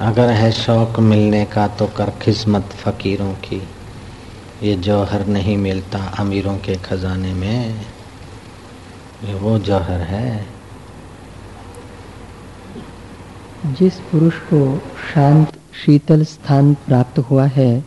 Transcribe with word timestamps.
अगर 0.00 0.30
है 0.30 0.52
शौक 0.52 0.98
मिलने 0.98 1.44
का 1.44 1.68
तो 1.68 1.86
कर 1.86 2.04
किस्मत 2.04 2.62
फकीरों 2.62 3.32
की। 3.32 3.62
ये 4.62 4.76
जौहर 4.76 5.26
नहीं 5.26 5.56
मिलता 5.56 5.98
अमीरों 5.98 6.58
के 6.58 6.74
खजाने 6.74 7.34
में। 7.34 7.80
ये 9.24 9.34
वो 9.34 9.58
जौहर 9.58 10.00
है। 10.00 10.46
जिस 13.66 13.94
पुरुष 13.94 14.34
को 14.34 14.82
शांत, 15.14 15.52
शीतल 15.52 16.24
स्थान 16.24 16.74
प्राप्त 16.74 17.18
हुआ 17.18 17.44
है, 17.44 17.84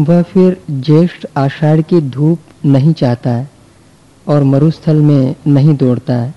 वह 0.00 0.22
फिर 0.22 0.60
ज्येष्ठ 0.70 1.26
आषाढ़ 1.36 1.80
की 1.80 2.00
धूप 2.00 2.38
नहीं 2.66 2.92
चाहता 2.92 3.30
है 3.30 3.50
और 4.28 4.42
मरुस्थल 4.42 4.96
में 4.96 5.34
नहीं 5.46 5.76
दौड़ता 5.76 6.14
है। 6.14 6.34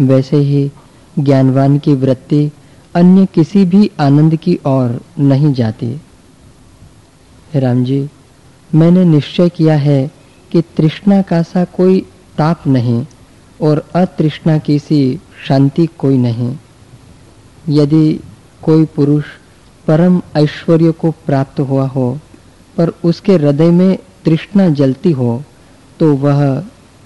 वैसे 0.00 0.36
ही 0.36 0.70
ज्ञानवान 1.18 1.78
की 1.78 1.94
वृत्ति 1.94 2.52
अन्य 2.96 3.26
किसी 3.34 3.64
भी 3.64 3.90
आनंद 4.00 4.36
की 4.36 4.58
ओर 4.66 5.00
नहीं 5.20 5.52
जाती। 5.54 5.88
राम 7.54 7.84
जी, 7.84 8.08
मैंने 8.70 9.04
निश्चय 9.04 9.48
किया 9.48 9.74
है 9.78 10.10
कि 10.50 10.62
तृष्णा 10.76 11.20
का 11.22 11.42
सा 11.42 11.64
कोई 11.76 12.00
ताप 12.38 12.66
नहीं 12.66 13.04
और 13.60 13.84
अतृष्णा 13.94 14.56
की 14.58 14.78
सी 14.78 15.00
शांति 15.46 15.86
कोई 15.98 16.18
नहीं। 16.18 16.56
यदि 17.70 18.20
कोई 18.62 18.84
पुरुष 18.96 19.24
परम 19.86 20.20
ऐश्वर्य 20.36 20.92
को 20.92 21.10
प्राप्त 21.26 21.60
हुआ 21.60 21.86
हो, 21.86 22.08
पर 22.76 22.92
उसके 23.04 23.34
हृदय 23.34 23.70
में 23.70 23.98
तृष्णा 24.24 24.68
जलती 24.70 25.10
हो 25.12 25.42
तो 26.00 26.14
वह 26.16 26.40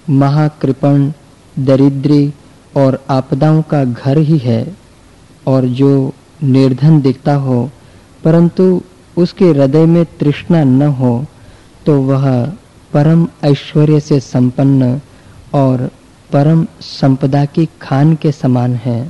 महाकृपण, 0.09 1.11
दरिद्री 1.59 2.33
और 2.77 3.03
आपदाओं 3.09 3.61
का 3.61 3.83
घर 3.83 4.17
ही 4.19 4.37
है। 4.37 4.61
और 5.47 5.65
जो 5.65 6.13
निर्धन 6.43 7.01
दिखता 7.01 7.33
हो, 7.35 7.69
परंतु 8.23 8.81
उसके 9.17 9.45
हृदय 9.45 9.85
में 9.85 10.05
तृष्णा 10.19 10.63
न 10.63 10.81
हो 10.81 11.25
तो 11.85 12.01
वह 12.01 12.45
परम 12.93 13.27
ऐश्वर्य 13.43 13.99
से 13.99 14.19
संपन्न 14.19 14.99
और 15.53 15.89
परम 16.31 16.65
संपदा 16.81 17.45
की 17.45 17.67
खान 17.81 18.15
के 18.15 18.31
समान 18.31 18.75
है। 18.75 19.01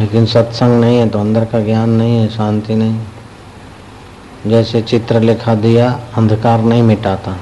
लेकिन 0.00 0.26
सत्संग 0.26 0.80
नहीं 0.80 0.98
है 0.98 1.08
तो 1.08 1.18
अंदर 1.18 1.44
का 1.44 1.60
ज्ञान 1.60 1.90
नहीं 1.90 2.16
है, 2.16 2.28
शांति 2.28 2.74
नहीं। 2.74 3.00
जैसे 4.46 4.82
चित्र 4.82 5.20
लिखा 5.20 5.54
दिया, 5.54 5.90
अंधकार 6.16 6.62
नहीं 6.62 6.82
मिटाता। 6.82 7.36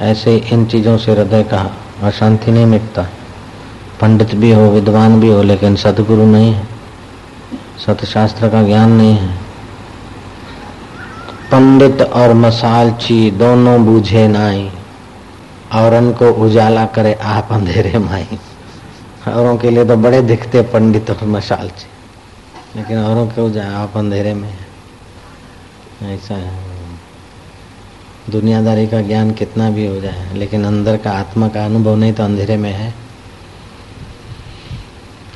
ऐसे 0.00 0.36
इन 0.52 0.66
चीज़ों 0.66 0.96
से 0.98 1.12
हृदय 1.12 1.42
का 1.42 1.76
अशांति 2.02 2.50
नहीं 2.50 2.66
मिटता। 2.66 3.06
पंडित 4.00 4.34
भी 4.34 4.50
हो, 4.52 4.70
विद्वान 4.70 5.20
भी 5.20 5.28
हो, 5.28 5.42
लेकिन 5.42 5.76
सदगुरु 5.76 6.26
नहीं 6.26 6.52
है। 6.54 6.68
सतशास्त्र 7.86 8.48
का 8.48 8.62
ज्ञान 8.62 8.92
नहीं 8.92 9.16
है। 9.16 9.34
पंडित 11.50 12.02
और 12.02 12.32
मसालची 12.34 13.30
दोनों 13.30 13.84
बूझे 13.86 14.26
नाई, 14.28 14.70
और 15.72 15.94
उनको 15.94 16.30
उजाला 16.44 16.84
करे 16.86 17.12
आप 17.14 17.48
अंधेरे 17.52 17.98
माई। 17.98 18.38
औरों 19.28 19.56
के 19.56 19.70
लिए 19.70 19.84
तो 19.84 19.96
बड़े 19.96 20.20
दिखते 20.22 20.62
पंडित 20.62 21.10
और 21.10 21.26
मसालची, 21.28 21.86
लेकिन 22.76 22.98
औरों 22.98 23.26
के 23.26 23.40
उजाला 23.40 23.78
आप 23.78 23.96
अंधेरे 23.96 24.34
में 24.34 24.52
ऐसा 26.04 26.34
है। 26.34 26.58
दुनियादारी 28.30 28.86
का 28.86 29.00
ज्ञान 29.02 29.30
कितना 29.32 29.70
भी 29.70 29.86
हो 29.86 30.00
जाए, 30.00 30.32
लेकिन 30.34 30.64
अंदर 30.64 30.96
का 30.96 31.10
आत्मा 31.10 31.48
का 31.48 31.64
अनुभव 31.64 31.96
नहीं 31.96 32.12
तो 32.12 32.22
अंधेरे 32.24 32.56
में 32.56 32.72
है। 32.72 32.92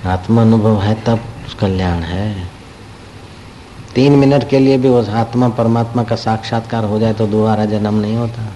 आत्मा 0.06 0.42
अनुभव 0.42 0.80
है, 0.82 0.94
तब 0.94 1.20
कल्याण 1.60 1.98
है। 1.98 2.48
तीन 3.94 4.12
मिनट 4.12 4.48
के 4.48 4.58
लिए 4.58 4.78
भी 4.78 4.88
उस 4.88 5.08
आत्मा 5.08 5.48
परमात्मा 5.48 6.02
का 6.02 6.16
साक्षात्कार 6.16 6.84
हो 6.84 6.98
जाए 6.98 7.14
तो 7.14 7.26
दोबारा 7.26 7.64
जन्म 7.64 7.94
नहीं 7.94 8.16
होता। 8.16 8.52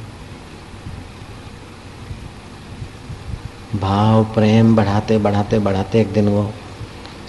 भाव, 3.80 4.24
प्रेम 4.24 4.76
बढ़ाते 4.76 5.18
बढ़ाते 5.18 5.58
बढ़ाते 5.58 6.00
एक 6.00 6.12
दिन 6.12 6.28
वो 6.28 6.52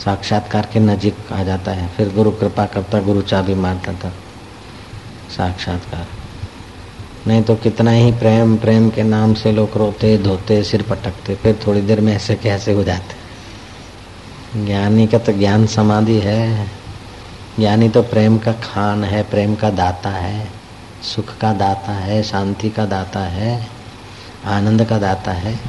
साक्षात्कार 0.06 0.68
के 0.74 0.80
नजीक 0.80 1.16
आ 1.32 1.44
जाता 1.44 1.72
है। 1.72 1.88
फिर 1.88 2.14
गुरु 2.16 2.32
कृपा 2.32 2.66
करता, 2.66 3.00
गुरु 3.00 3.22
चाबी 3.22 3.54
मारता 3.54 3.94
था। 3.94 4.14
साक्षात्कार। 5.38 6.08
नहीं 7.28 7.44
तो 7.44 7.56
कितना 7.56 7.92
ही 7.92 8.12
प्रेम 8.12 8.58
प्रेम 8.58 8.90
के 8.90 9.04
नाम 9.04 9.34
से 9.34 9.52
लोग 9.52 9.78
रोते, 9.78 10.18
धोते, 10.18 10.64
सिर 10.64 10.82
पटकते, 10.82 11.36
फिर 11.36 11.60
थोड़ी 11.68 11.82
देर 11.82 12.02
में 12.02 12.14
ऐसे 12.14 12.36
कैसे 12.36 12.74
हो 12.74 12.84
जाते। 12.84 13.19
ज्ञानी 14.56 15.08
का 15.08 15.18
तो 15.18 15.34
ज्ञान 15.34 15.68
समाधि 15.68 16.20
है। 16.20 16.72
ज्ञानी 17.60 17.90
तो 17.90 18.02
प्रेम 18.02 18.38
का 18.38 18.52
खान 18.52 19.04
है, 19.04 19.24
प्रेम 19.24 19.56
का 19.56 19.70
दाता 19.70 20.10
है, 20.10 20.50
सुख 21.04 21.38
का 21.38 21.54
दाता 21.54 21.92
है, 21.92 22.24
शांति 22.24 22.70
का 22.70 22.86
दाता 22.86 23.20
है, 23.20 23.68
आनंद 24.46 24.86
का 24.86 24.98
दाता 24.98 25.32
है। 25.32 25.60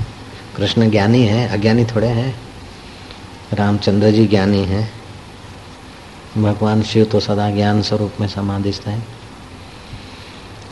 कृष्ण 0.57 0.91
ज्ञानी 0.91 1.23
है, 1.23 1.49
अज्ञानी 1.49 1.85
थोड़े 1.85 2.09
हैं। 2.09 2.41
रामचंद्र 3.53 4.11
जी 4.11 4.27
ज्ञानी 4.27 4.65
हैं। 4.65 4.93
भगवान 6.39 6.83
शिव 6.83 7.05
तो 7.05 7.21
सदा 7.21 7.51
ज्ञान 7.51 7.83
स्वरूप 7.83 8.13
में 8.21 8.29
समाधिस्थ 8.29 8.83
है। 8.87 9.03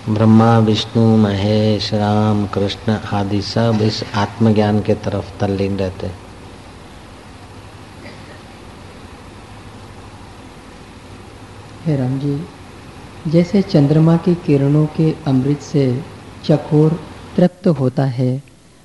ब्रह्मा, 0.09 0.59
विष्णु, 0.59 1.17
महेश, 1.17 1.95
राम, 1.95 2.47
कृष्ण 2.47 2.97
आदि 3.13 3.43
सब 3.43 3.79
इस 3.83 4.05
आत्मज्ञान 4.15 4.81
के 4.81 4.95
तरफ़ 4.95 5.41
तल्लीन 5.41 5.77
रहते 5.77 6.07
हैं। 6.07 6.28
है 11.89 11.97
राम 11.97 12.19
जी 12.19 13.31
जैसे 13.31 13.61
चंद्रमा 13.63 14.17
की 14.17 14.35
किरणों 14.47 14.85
के 14.87 15.11
अमृत 15.27 15.61
से 15.61 15.85
चकोर 16.45 16.99
तृप्त 17.37 17.67
होता 17.67 18.05
है, 18.05 18.43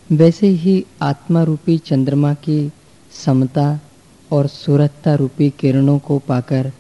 वैसे 0.10 0.48
ही 0.48 0.86
आत्मा 1.02 1.44
रूपी 1.44 1.78
चंद्रमा 1.78 2.34
की 2.34 2.72
समता 3.12 3.68
और 4.32 4.48
सुरतता 4.48 5.16
रूपी 5.16 5.50
किरणों 5.50 5.98
को 6.00 6.18
पाकर 6.20 6.72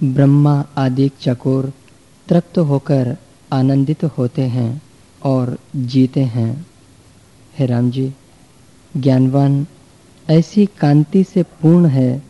ब्रह्मा 0.00 0.54
आदि 0.76 1.10
चकोर 1.20 1.72
तृप्त 2.28 2.58
होकर 2.58 3.16
आनंदित 3.52 4.04
होते 4.04 4.42
हैं 4.48 4.70
और 5.22 5.56
जीते 5.76 6.24
हैं। 6.26 6.66
हे 7.58 7.66
राम 7.66 7.90
जी 7.90 8.12
ज्ञानवान, 8.96 9.66
ऐसी 10.30 10.66
कांति 10.66 11.24
से 11.24 11.42
पूर्ण 11.42 11.86
है 11.86 12.22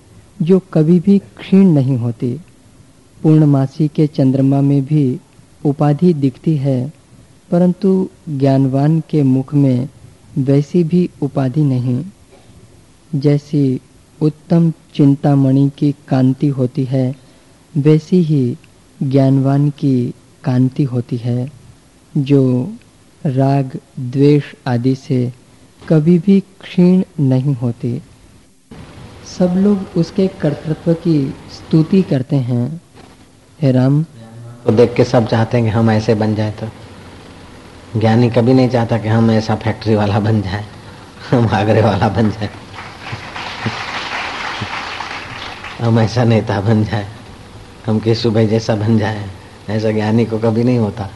जो 0.42 0.58
कभी 0.72 0.98
भी 1.00 1.18
क्षीण 1.18 1.66
नहीं 1.72 1.96
होती। 1.98 2.38
पूर्णमासी 3.22 3.88
के 3.88 4.06
चंद्रमा 4.06 4.60
में 4.60 4.84
भी 4.84 5.20
उपाधि 5.64 6.14
दिखती 6.14 6.56
है, 6.56 6.92
परंतु 7.50 8.08
ज्ञानवान 8.28 9.02
के 9.10 9.22
मुख 9.22 9.54
में 9.54 9.88
वैसी 10.38 10.84
भी 10.84 11.10
उपाधि 11.22 11.62
नहीं। 11.62 12.04
जैसी 13.14 13.80
उत्तम 14.20 14.72
चिंतामणि 14.94 15.70
की 15.78 15.94
कांति 16.08 16.48
होती 16.48 16.84
है, 16.84 17.16
वैसी 17.76 18.22
ही 18.22 18.56
ज्ञानवान 19.02 19.70
की 19.70 20.14
कांति 20.44 20.84
होती 20.84 21.16
है, 21.16 21.52
जो 22.16 22.72
राग, 23.26 23.78
द्वेष 24.00 24.42
आदि 24.66 24.94
से 24.94 25.32
कभी 25.88 26.18
भी 26.18 26.40
क्षीण 26.40 27.02
नहीं 27.20 27.54
होती। 27.54 28.02
सब 29.38 29.54
लोग 29.56 29.78
उसके 29.96 30.28
कर्तृत्व 30.28 30.94
की 30.94 31.28
स्तुति 31.28 32.02
करते 32.02 32.36
हैं। 32.36 32.81
हे 33.62 33.70
राम 33.72 34.02
तो 34.64 34.72
देख 34.72 34.94
के 34.94 35.04
सब 35.04 35.26
चाहते 35.26 35.56
हैं 35.56 35.66
कि 35.66 35.72
हम 35.72 35.90
ऐसे 35.90 36.14
बन 36.14 36.34
जाए 36.34 36.50
तो। 36.50 36.66
ज्ञानी 38.00 38.30
कभी 38.30 38.54
नहीं 38.54 38.68
चाहता 38.68 38.98
कि 38.98 39.08
हम 39.08 39.30
ऐसा 39.30 39.54
फैक्ट्री 39.56 39.94
वाला 39.94 40.20
बन 40.20 40.40
जाए, 40.42 40.64
हम 41.30 41.46
आगरे 41.48 41.82
वाला 41.82 42.08
बन 42.08 42.30
जाए। 42.30 42.48
हम 45.80 46.00
ऐसा 46.00 46.24
नेता 46.24 46.60
बन 46.60 46.84
जाए, 46.84 47.06
हम 47.86 47.98
केशु 48.00 48.30
भाई 48.30 48.46
जैसा 48.46 48.76
बन 48.76 48.98
जाए, 48.98 49.24
ऐसा 49.70 49.90
ज्ञानी 49.90 50.26
को 50.26 50.38
कभी 50.38 50.64
नहीं 50.64 50.78
होता। 50.78 51.08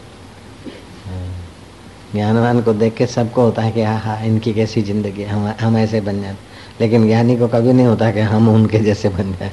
ज्ञानवान 2.15 2.63
को 2.63 2.73
देख 2.75 2.95
के 2.95 3.07
सबको 3.09 3.43
होता 3.43 3.63
है 3.63 3.73
कि 3.73 3.83
हाँ 3.83 3.99
हाँ 4.01 4.21
इनकी 4.25 4.53
कैसी 4.55 4.83
ज़िंदगी 4.83 5.25
हम 5.25 5.55
हम 5.61 5.77
ऐसे 5.79 6.01
बन 6.01 6.23
जाए। 6.23 6.37
लेकिन 6.81 7.07
ज्ञानी 7.07 7.37
को 7.37 7.49
कभी 7.49 7.73
नहीं 7.73 7.87
होता 7.87 8.11
कि 8.13 8.21
हम 8.33 8.49
उनके 8.49 8.79
जैसे 8.79 9.09
बन 9.09 9.33
जाए। 9.33 9.53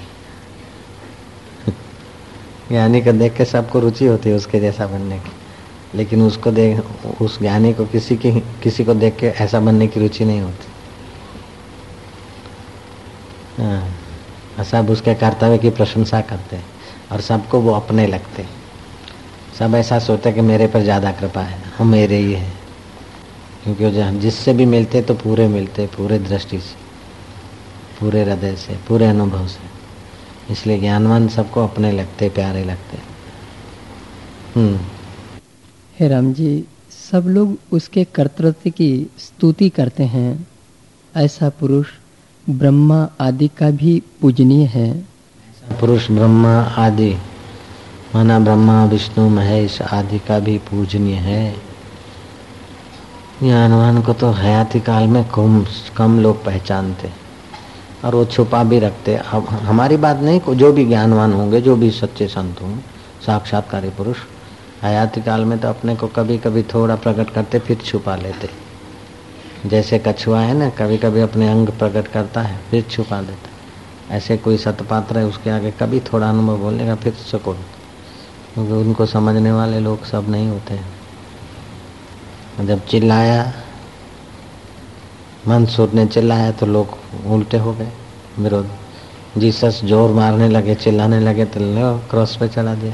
ज्ञानी 2.69 3.01
को 3.01 3.11
देख 3.11 3.33
के 3.33 3.45
सबको 3.45 3.79
रुचि 3.79 4.05
होती 4.05 4.29
है 4.29 4.35
उसके 4.35 4.59
जैसा 4.59 4.87
बनने 4.87 5.17
की। 5.19 5.31
लेकिन 5.95 6.21
उसको 6.21 6.51
देख, 6.51 6.79
उस 7.21 7.39
ज्ञानी 7.39 7.73
को 7.73 7.85
किसी 7.85 8.15
की 8.17 8.31
किसी 8.63 8.83
को 8.85 8.93
देख 8.93 9.15
के 9.15 9.27
ऐसा 9.27 9.59
बनने 9.59 9.87
की 9.87 9.99
रुचि 9.99 10.25
नहीं 10.25 10.41
होती। 10.41 10.71
हाँ 13.57 14.63
सब 14.63 14.89
उसके 14.89 15.13
कर्तव्य 15.15 15.57
की 15.57 15.69
प्रशंसा 15.71 16.21
करते 16.21 16.55
हैं, 16.55 16.65
और 17.11 17.21
सबको 17.21 17.59
वो 17.61 17.73
अपने 17.73 18.07
लगते 18.07 18.45
सब 19.59 19.75
ऐसा 19.75 19.99
सोचते 19.99 20.31
कि 20.31 20.41
मेरे 20.41 20.67
पर 20.67 20.81
ज़्यादा 20.83 21.11
कृपा 21.11 21.41
है, 21.41 21.61
हम 21.77 21.87
मेरे 21.87 22.17
ही 22.17 22.33
है। 22.33 22.51
क्योंकि 23.63 24.19
जिससे 24.19 24.53
भी 24.53 24.65
मिलते 24.65 25.01
तो 25.01 25.13
पूरे 25.15 25.47
मिलते 25.47 25.85
पूरे 25.87 26.17
दृष्टि 26.19 26.59
से, 26.59 26.75
पूरे 27.99 28.23
हृदय 28.23 28.55
से, 28.55 28.77
पूरे 28.87 29.05
अनुभव 29.05 29.47
से। 29.47 29.71
इसलिए 30.51 30.79
ज्ञानवान 30.79 31.27
सबको 31.27 31.63
अपने 31.63 31.91
लगते 31.91 32.29
प्यारे 32.29 32.63
लगते। 32.63 32.97
हम्म। 34.55 34.79
हे 35.99 36.07
राम 36.07 36.33
जी 36.33 36.65
सब 37.11 37.25
लोग 37.27 37.57
उसके 37.71 38.03
कर्तृत्व 38.03 38.69
की 38.69 39.07
स्तुति 39.17 39.69
करते 39.69 40.03
हैं। 40.03 40.47
ऐसा 41.15 41.49
पुरुष 41.49 41.87
ब्रह्मा 42.49 43.09
आदि 43.21 43.47
का 43.47 43.71
भी 43.71 44.03
पूजनीय 44.21 44.65
है। 44.65 44.99
पुरुष 45.79 46.11
ब्रह्मा 46.11 46.61
आदि 46.61 47.15
माना 48.15 48.39
ब्रह्मा 48.39 48.85
विष्णु 48.85 49.29
महेश 49.29 49.81
आदि 49.81 50.19
का 50.19 50.39
भी 50.39 50.57
पूजनीय 50.57 51.15
है। 51.15 51.55
ज्ञानवान 53.43 54.01
को 54.01 54.13
तो 54.13 54.31
हयाती 54.31 54.79
काल 54.79 55.07
में 55.07 55.29
कम 55.29 55.65
कम 55.97 56.19
लोग 56.19 56.45
पहचानते। 56.45 57.22
और 58.03 58.15
वो 58.15 58.25
छुपा 58.25 58.63
भी 58.63 58.79
रखते 58.79 59.15
अब 59.15 59.47
हमारी 59.47 59.97
बात 59.97 60.19
नहीं 60.19 60.55
जो 60.55 60.71
भी 60.73 60.85
ज्ञानवान 60.85 61.33
होंगे, 61.33 61.61
जो 61.61 61.75
भी 61.75 61.91
सच्चे 61.91 62.27
संत 62.27 62.61
होंगे 62.61 62.81
साक्षात्कारी 63.25 63.89
पुरुष 63.89 64.17
हयाती 64.83 65.21
काल 65.21 65.45
में 65.45 65.59
तो 65.59 65.67
अपने 65.67 65.95
को 65.95 66.07
कभी 66.07 66.37
कभी 66.37 66.63
थोड़ा 66.63 66.95
प्रकट 66.95 67.29
करते, 67.29 67.59
फिर 67.59 67.77
छुपा 67.77 68.15
लेते। 68.15 68.49
जैसे 69.65 69.99
कछुआ 69.99 70.39
है 70.39 70.53
ना 70.53 70.69
कभी 70.69 70.97
कभी 70.97 71.21
अपने 71.21 71.51
अंग 71.51 71.69
प्रकट 71.69 72.07
करता 72.07 72.41
है, 72.41 72.59
फिर 72.71 72.81
छुपा 72.81 73.21
देता 73.21 74.15
ऐसे 74.15 74.37
कोई 74.37 74.57
सतपात्र 74.57 75.17
है, 75.17 75.25
उसके 75.25 75.49
आगे 75.49 75.71
कभी 75.71 75.99
थोड़ा 75.99 76.29
अनुभव 76.29 76.57
बोलेगा 76.57 76.95
फिर 76.95 77.13
सुकून। 77.13 77.57
क्योंकि 78.53 78.71
उनको 78.71 79.05
समझने 79.05 79.51
वाले 79.51 79.79
लोग 79.79 80.03
सब 80.05 80.29
नहीं 80.29 80.47
होते 80.47 80.73
हैं। 80.73 82.67
जब 82.67 82.85
चिल्लाया 82.85 83.53
मंसूर 85.47 85.91
ने 85.93 86.05
चिल्लाया 86.05 86.51
तो 86.51 86.65
लोग 86.65 86.97
उल्टे 87.27 87.57
हो 87.57 87.73
गए। 87.73 87.89
विरोध। 88.39 88.67
जीसस 89.37 89.81
ज़ोर 89.85 90.11
मारने 90.11 90.47
लगे, 90.49 90.75
चिल्लाने 90.75 91.19
लगे 91.19 91.45
तो 91.45 91.59
लो, 91.59 91.97
क्रॉस 92.09 92.35
पे 92.35 92.47
चढ़ा 92.47 92.73
दिया 92.75 92.93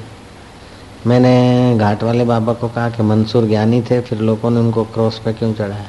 मैंने 1.08 1.78
घाट 1.78 2.04
वाले 2.04 2.24
बाबा 2.26 2.54
को 2.54 2.68
कहा 2.68 2.90
कि 2.90 3.04
मंसूर 3.04 3.46
ज्ञानी 3.48 3.82
थे, 3.82 4.00
फिर 4.02 4.20
लोगों 4.20 4.50
ने 4.52 4.60
उनको 4.60 4.84
क्रॉस 4.86 5.20
पे 5.20 5.34
क्यों 5.34 5.54
चढ़ाया? 5.54 5.86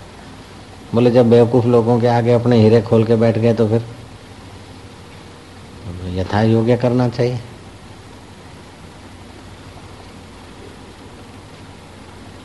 बोले, 0.94 1.10
जब 1.10 1.30
बेवकूफ़ 1.30 1.66
लोगों 1.66 1.98
के 2.00 2.06
आगे 2.08 2.32
अपने 2.32 2.60
हीरे 2.62 2.80
खोल 2.82 3.04
के 3.04 3.16
बैठ 3.16 3.38
गए 3.38 3.54
तो 3.54 3.68
फिर 3.68 3.84
यथा 6.10 6.42
योग्य 6.42 6.76
करना 6.76 7.08
चाहिए। 7.08 7.38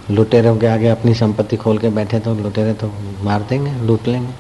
लुटेरों 0.09 0.55
के 0.57 0.67
आगे 0.67 0.87
अपनी 0.87 1.13
संपत्ति 1.13 1.57
खोल 1.57 1.77
के 1.77 1.89
बैठे 1.89 2.19
तो 2.19 2.33
लुटेरे 2.35 2.73
तो 2.73 2.91
मार 3.23 3.41
देंगे, 3.41 3.71
लूट 3.81 4.07
लेंगे। 4.07 4.33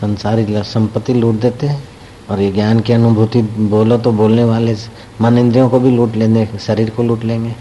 संसारी 0.00 0.62
संपत्ति 0.64 1.14
लूट 1.14 1.34
देते 1.34 1.66
हैं 1.66 1.82
और 2.30 2.40
ये 2.40 2.50
ज्ञान 2.52 2.80
की 2.80 2.92
अनुभूति 2.92 3.42
बोलो 3.42 3.98
तो 3.98 4.12
बोलने 4.12 4.44
वाले 4.44 4.76
मन 5.20 5.38
इंद्रियों 5.38 5.68
को 5.70 5.80
भी 5.80 5.90
लूट 5.90 6.14
लेंगे, 6.14 6.46
शरीर 6.58 6.90
को 6.90 7.02
लूट 7.02 7.24
लेंगे। 7.24 7.54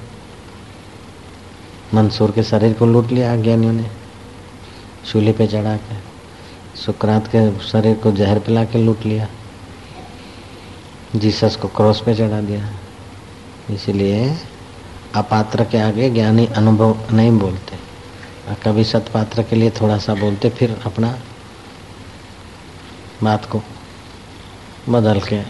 मंसूर 1.93 2.31
के 2.31 2.43
शरीर 2.43 2.73
को 2.73 2.85
लूट 2.85 3.11
लिया 3.11 3.35
ज्ञानियों 3.37 3.73
ने। 3.73 3.89
चूल्हे 5.05 5.33
पे 5.33 5.47
चढ़ा 5.47 5.75
के, 5.77 5.95
सुकरात 6.75 7.27
के 7.27 7.49
शरीर 7.59 7.95
को 7.95 8.11
जहर 8.11 8.39
पिला 8.39 8.63
के 8.65 8.77
लूट 8.77 9.05
लिया। 9.05 9.27
जीसस 11.15 11.55
को 11.55 11.67
क्रॉस 11.67 12.01
पे 12.01 12.15
चढ़ा 12.15 12.41
दिया। 12.41 12.69
इसलिए 13.71 14.29
अपात्र 15.17 15.63
के 15.63 15.77
आगे 15.79 16.09
ज्ञानी 16.09 16.45
अनुभव 16.57 17.13
नहीं 17.13 17.31
बोलते। 17.39 17.77
कभी 18.63 18.83
सतपात्र 18.83 19.43
के 19.43 19.55
लिए 19.55 19.69
थोड़ा 19.71 19.97
सा 19.97 20.13
बोलते, 20.15 20.49
फिर 20.49 20.79
अपना 20.85 21.17
बात 23.23 23.45
को 23.45 23.61
बदल 24.89 25.19
के 25.21 25.41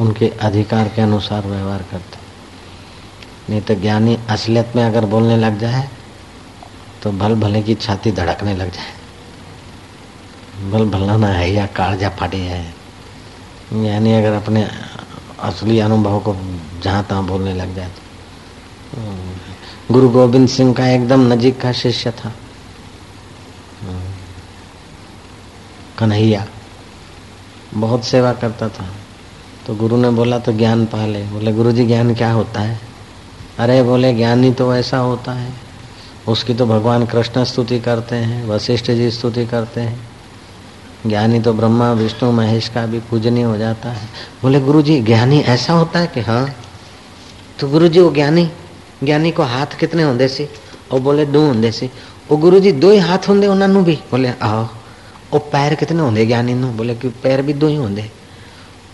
उनके 0.00 0.28
अधिकार 0.40 0.88
के 0.88 1.02
अनुसार 1.02 1.46
व्यवहार 1.46 1.82
करते। 1.90 2.18
नहीं 3.48 3.60
तो 3.62 3.74
ज्ञानी 3.74 4.18
असलियत 4.30 4.72
में 4.76 4.84
अगर 4.84 5.04
बोलने 5.06 5.36
लग 5.36 5.58
जाए 5.58 5.88
तो 7.02 7.10
भल 7.12 7.34
भले 7.34 7.62
की 7.62 7.74
छाती 7.76 8.12
धड़कने 8.12 8.54
लग 8.54 8.70
जाए। 8.70 8.92
भल 10.70 10.84
भलाना 10.90 11.28
है 11.28 11.50
या 11.52 11.66
कालजा 11.72 12.08
फाटी 12.10 12.40
है। 12.40 12.62
यानी 13.84 14.12
अगर 14.12 14.32
अपने 14.32 14.68
असली 15.40 15.78
अनुभव 15.80 16.18
को 16.20 16.36
जहाँ 16.82 17.04
तहाँ 17.04 17.26
बोलने 17.26 17.54
लग 17.54 17.74
जाए 17.76 17.88
तो। 17.88 17.99
गुरु 19.90 20.08
गोविंद 20.08 20.48
सिंह 20.48 20.74
का 20.74 20.88
एकदम 20.88 21.32
नजीक 21.32 21.60
का 21.60 21.72
शिष्य 21.72 22.10
था। 22.10 22.34
कन्हैया। 25.98 26.46
बहुत 27.74 28.04
सेवा 28.04 28.32
करता 28.32 28.68
था। 28.68 28.86
तो 29.66 29.74
गुरु 29.74 29.96
ने 29.96 30.10
बोला 30.10 30.38
तो 30.38 30.52
ज्ञान 30.52 30.86
पा 30.86 31.06
ले। 31.06 31.22
बोले, 31.22 31.52
गुरु 31.52 31.72
जी, 31.72 31.86
ज्ञान 31.86 32.14
क्या 32.14 32.32
होता 32.32 32.60
है? 32.60 32.80
अरे, 33.58 33.82
बोले, 33.82 34.14
ज्ञानी 34.14 34.52
तो 34.52 34.74
ऐसा 34.74 34.98
होता 34.98 35.32
है। 35.32 35.52
उसकी 36.28 36.54
तो 36.54 36.66
भगवान 36.66 37.06
कृष्ण 37.06 37.44
स्तुति 37.44 37.80
करते 37.80 38.16
हैं, 38.16 38.46
वशिष्ठ 38.46 38.86
जी 38.86 39.10
स्तुति 39.10 39.46
करते 39.46 39.80
हैं। 39.80 40.10
ज्ञानी 41.06 41.40
तो 41.40 41.52
ब्रह्मा, 41.52 41.92
विष्णु, 41.92 42.32
महेश 42.32 42.68
का 42.68 42.86
भी 42.86 43.00
पूजनीय 43.00 43.42
हो 43.42 43.56
जाता 43.56 43.88
है। 43.88 44.08
बोले, 44.42 44.60
गुरु 44.60 44.82
जी, 44.82 45.00
ज्ञानी 45.00 45.40
ऐसा 45.40 45.72
होता 45.72 45.98
है 45.98 46.06
कि 46.06 46.20
हाँ? 46.20 46.56
तो 47.60 47.68
गुरु 47.68 47.88
जी, 47.88 48.00
वो 48.00 48.12
ज्ञानी 48.12 48.52
ज्ञानी 49.04 49.30
को 49.30 49.42
हाथ 49.42 49.78
कितने 49.78 50.02
होंगे 50.02 50.28
सी? 50.28 50.48
और 50.92 51.00
बोले, 51.00 51.26
दो 51.26 51.40
होंगे 51.46 51.70
सी। 51.72 51.90
वो 52.30 52.36
गुरु 52.36 52.60
जी 52.60 52.72
दो 52.72 52.90
ही 52.90 52.98
हाथ 52.98 53.28
होंगे 53.28 53.46
उन्होंने 53.46 53.82
भी। 53.82 53.98
बोले 54.10 54.32
आओ 54.42 54.64
वो 55.32 55.38
पैर 55.38 55.74
कितने 55.74 56.00
होंगे 56.00 56.26
ज्ञानी 56.26 56.54
नु? 56.54 56.66
बोले, 56.68 56.94
कि 56.94 57.08
पैर 57.08 57.42
भी 57.42 57.52
दो 57.52 57.66
ही 57.66 57.76
होंगे 57.76 58.10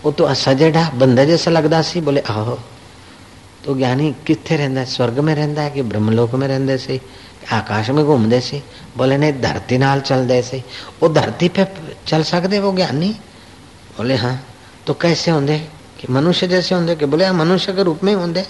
वो 0.05 0.11
तो 0.11 0.33
सजेडा 0.33 0.89
बंदा 0.95 1.23
जैसा 1.25 1.51
लगता 1.51 1.81
सी। 1.81 2.01
बोले 2.01 2.21
आओ 2.21 2.57
तो 3.65 3.75
ज्ञानी 3.75 4.15
कितने 4.27 4.57
रहता 4.57 4.79
है? 4.79 4.85
स्वर्ग 4.85 5.19
में 5.19 5.33
रहता 5.35 5.61
है 5.61 5.71
कि 5.71 5.81
ब्रह्मलोक 5.81 6.33
में 6.35 6.47
रहते 6.47 6.77
से? 6.77 7.01
आकाश 7.51 7.89
में 7.89 8.05
घूमते 8.05 8.39
से? 8.41 8.63
बोले, 8.97 9.17
नहीं, 9.17 9.33
धरती 9.41 9.77
नाल 9.77 9.99
चलते 10.01 10.41
से। 10.41 10.63
वो 11.03 11.09
धरती 11.09 11.47
पे 11.49 11.67
चल 12.07 12.23
सकते 12.23 12.59
वो 12.59 12.71
ज्ञानी? 12.75 13.09
बोले 13.97 14.15
हाँ। 14.15 14.35
तो 14.85 14.93
कैसे 14.93 15.31
होंगे 15.31 15.57
कि 15.99 16.11
मनुष्य 16.13 16.47
जैसे 16.47 16.75
होंगे 16.75 16.95
कि 16.95 17.05
बोले 17.05 17.25
हाँ 17.25 17.33
मनुष्य 17.33 17.73
के 17.73 17.83
रूप 17.83 18.03
में 18.03 18.13
होंगे 18.15 18.45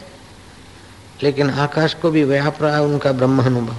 लेकिन 1.24 1.50
आकाश 1.50 1.94
को 1.94 2.12
भी 2.12 2.24
व्याप 2.24 2.64
रहा 2.64 2.76
है, 2.76 2.82
उनका 2.82 3.12
ब्रह्म 3.12 3.44
अनुभव। 3.44 3.76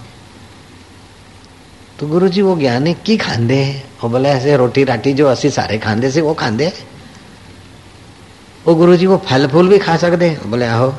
तो 1.99 2.09
गुरु 2.09 2.29
जी 2.29 2.43
वो 2.43 2.57
ज्ञानी 2.57 2.95
की 2.95 3.17
खांदे 3.17 3.55
है? 3.55 3.85
वो 4.05 4.11
बोले, 4.11 4.29
ऐसे 4.29 4.57
रोटी 4.57 4.85
राटी 4.85 5.13
जो 5.13 5.27
असी 5.27 5.51
सारे 5.51 5.79
खांदे 5.79 6.11
से 6.11 6.21
वो 6.21 6.35
खांदे 6.35 6.73
वो 8.67 8.75
गुरु 8.75 8.97
जी 8.97 9.07
वो 9.07 9.17
फल 9.17 9.47
फूल 9.49 9.69
भी 9.69 9.79
खा 9.79 9.97
सकते 9.97 10.39
बोले, 10.47 10.67
आहो। 10.67 10.95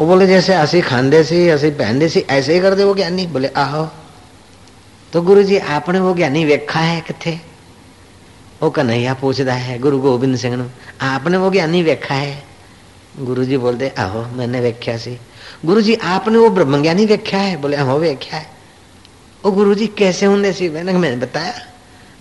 वो 0.00 0.06
बोले, 0.06 0.26
जैसे 0.26 0.54
असी 0.54 0.80
खांदे 0.80 1.24
सी 1.24 1.48
असी 1.48 1.70
पहनते 1.70 2.08
सी, 2.08 2.20
ऐसे 2.20 2.54
ही 2.54 2.60
कर 2.60 2.74
दे 2.74 2.84
वो 2.84 2.94
ज्ञानी। 2.94 3.26
बोले, 3.26 3.48
आहो। 3.48 3.88
तो 5.12 5.22
गुरु 5.22 5.42
जी 5.42 5.58
आपने 5.58 6.00
वो 6.00 6.14
ज्ञानी 6.14 6.44
वेखा 6.44 6.80
है 6.80 7.00
किथे 7.00 7.38
वो 8.62 8.70
कन्हैया 8.70 9.14
पूछता 9.14 9.54
है, 9.54 9.78
गुरु 9.78 9.98
गोबिंद 9.98 10.36
सिंह 10.36 10.70
आपने 11.00 11.36
वो 11.36 11.50
ज्ञानी 11.50 11.82
वेखा 11.82 12.14
है? 12.14 12.51
गुरु 13.20 13.44
जी 13.44 13.56
बोलते, 13.56 13.88
आहो, 13.88 14.26
मैंने 14.36 14.60
वेख्या 14.60 14.96
सी। 14.96 15.18
गुरु 15.64 15.80
जी 15.80 15.94
आपने 15.94 16.38
वो 16.38 16.50
ब्रह्म 16.50 16.82
ज्ञानी 16.82 17.06
वेख्या 17.06 17.40
है? 17.40 17.56
बोले, 17.56 17.76
आहो 17.76 17.98
वेख्या 17.98 18.38
है। 18.38 18.46
वो 19.44 19.52
गुरु 19.52 19.74
जी 19.74 19.86
कैसे 19.86 20.26
होंगे 20.26 20.52
सी? 20.52 20.68
मैंने 20.68 20.92
मैंने 20.92 21.16
बताया। 21.16 21.54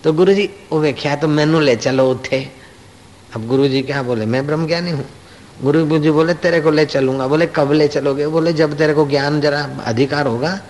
तो 0.03 0.13
गुरु 0.13 0.33
जी 0.33 0.49
वो 0.71 0.79
वेख्या 0.79 1.15
तो 1.15 1.27
मैनू 1.27 1.59
ले 1.59 1.75
चलो 1.75 2.11
उठे। 2.11 2.49
अब 3.35 3.47
गुरु 3.47 3.67
जी 3.67 3.81
क्या 3.81 4.03
बोले, 4.03 4.25
मैं 4.25 4.47
ब्रह्म 4.47 4.67
ज्ञानी 4.67 4.91
हूँ। 4.91 5.05
गुरु 5.63 5.99
जी 5.99 6.11
बोले, 6.11 6.33
तेरे 6.33 6.61
को 6.61 6.71
ले 6.71 6.85
चलूँगा। 6.85 7.27
बोले, 7.27 7.45
कब 7.47 7.71
ले 7.71 7.87
चलोगे? 7.87 8.27
बोले, 8.27 8.53
जब 8.53 8.77
तेरे 8.77 8.93
को 8.93 9.07
ज्ञान 9.07 9.41
जरा 9.41 9.69
अधिकार 9.85 10.27
होगा, 10.27 10.61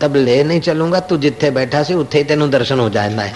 तब 0.00 0.16
ले 0.16 0.44
नहीं 0.44 0.60
चलूँगा। 0.60 1.00
तू 1.00 1.16
जिथे 1.16 1.50
बैठा 1.50 1.82
सी 1.82 1.94
उथे 1.94 2.24
तेन 2.24 2.50
दर्शन 2.50 2.78
हो 2.78 2.90
जाना 2.90 3.22
है। 3.22 3.32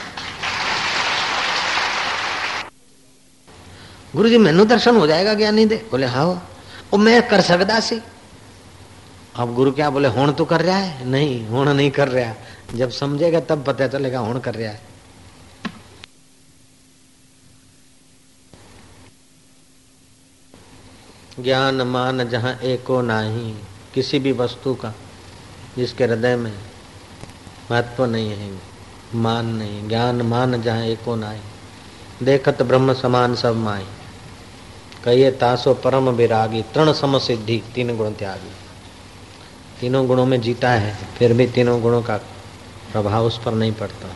गुरु 4.17 4.29
जी 4.29 4.38
मैनू 4.38 4.64
दर्शन 4.64 4.97
हो 4.97 5.07
जाएगा 5.07 5.35
ज्ञानी 5.35 5.67
दे। 5.67 5.76
बोले 5.90 6.07
हाँ। 6.07 6.26
वो 6.93 6.99
मैं 6.99 7.29
कर 7.29 7.40
सकता 7.40 7.81
सी। 7.81 8.00
अब 9.37 9.55
गुरु 9.55 9.73
क्या 9.73 9.90
बोले 9.90 10.09
हूँ 10.09 10.35
तो 10.35 10.45
कर 10.45 10.61
रहा 10.61 10.76
है? 10.76 11.07
नहीं 11.07 11.47
हूँ 11.47 11.64
नहीं 11.75 11.90
कर 11.90 12.09
रहा। 12.09 12.35
जब 12.75 12.90
समझेगा, 12.90 13.40
तब 13.40 13.64
पता 13.64 13.87
चलेगा 13.88 14.19
हूँ 14.19 14.40
कर 14.40 14.55
रहा 14.55 14.71
है। 14.71 14.81
ज्ञान 21.40 21.83
मान 21.83 22.29
जहाँ 22.29 22.59
एको 22.62 23.00
नाही, 23.00 23.55
किसी 23.95 24.19
भी 24.19 24.33
वस्तु 24.33 24.75
का, 24.75 24.95
जिसके 25.76 26.05
हृदय 26.05 26.37
में 26.37 26.52
महत्व 27.71 28.05
नहीं 28.05 28.31
है, 28.31 28.50
मान 29.14 29.47
नहीं। 29.47 29.88
ज्ञान 29.88 30.23
मान 30.23 30.62
जहाँ 30.62 30.85
एको 30.85 31.14
नाही, 31.17 31.40
देखत 32.23 32.62
ब्रह्म 32.62 32.95
समान 32.95 33.35
सब 33.35 33.57
माई 33.57 33.87
कहिए, 35.04 35.30
तासो 35.30 35.75
परम 35.75 36.11
विरागी, 36.11 36.62
तृण 36.62 36.92
सम 36.92 37.19
सिद्धि, 37.19 37.62
तीन 37.75 37.97
गुण 37.97 38.11
त्यागी। 38.11 38.52
तीनों 39.80 40.07
गुणों 40.07 40.26
में 40.26 40.40
जीता 40.40 40.71
है, 40.71 40.99
फिर 41.19 41.33
भी 41.33 41.47
तीनों 41.47 41.83
गुणों 41.83 42.02
का 42.02 42.16
प्रभाव 42.92 43.25
उस 43.25 43.40
पर 43.45 43.52
नहीं 43.52 43.73
पड़ता। 43.73 44.09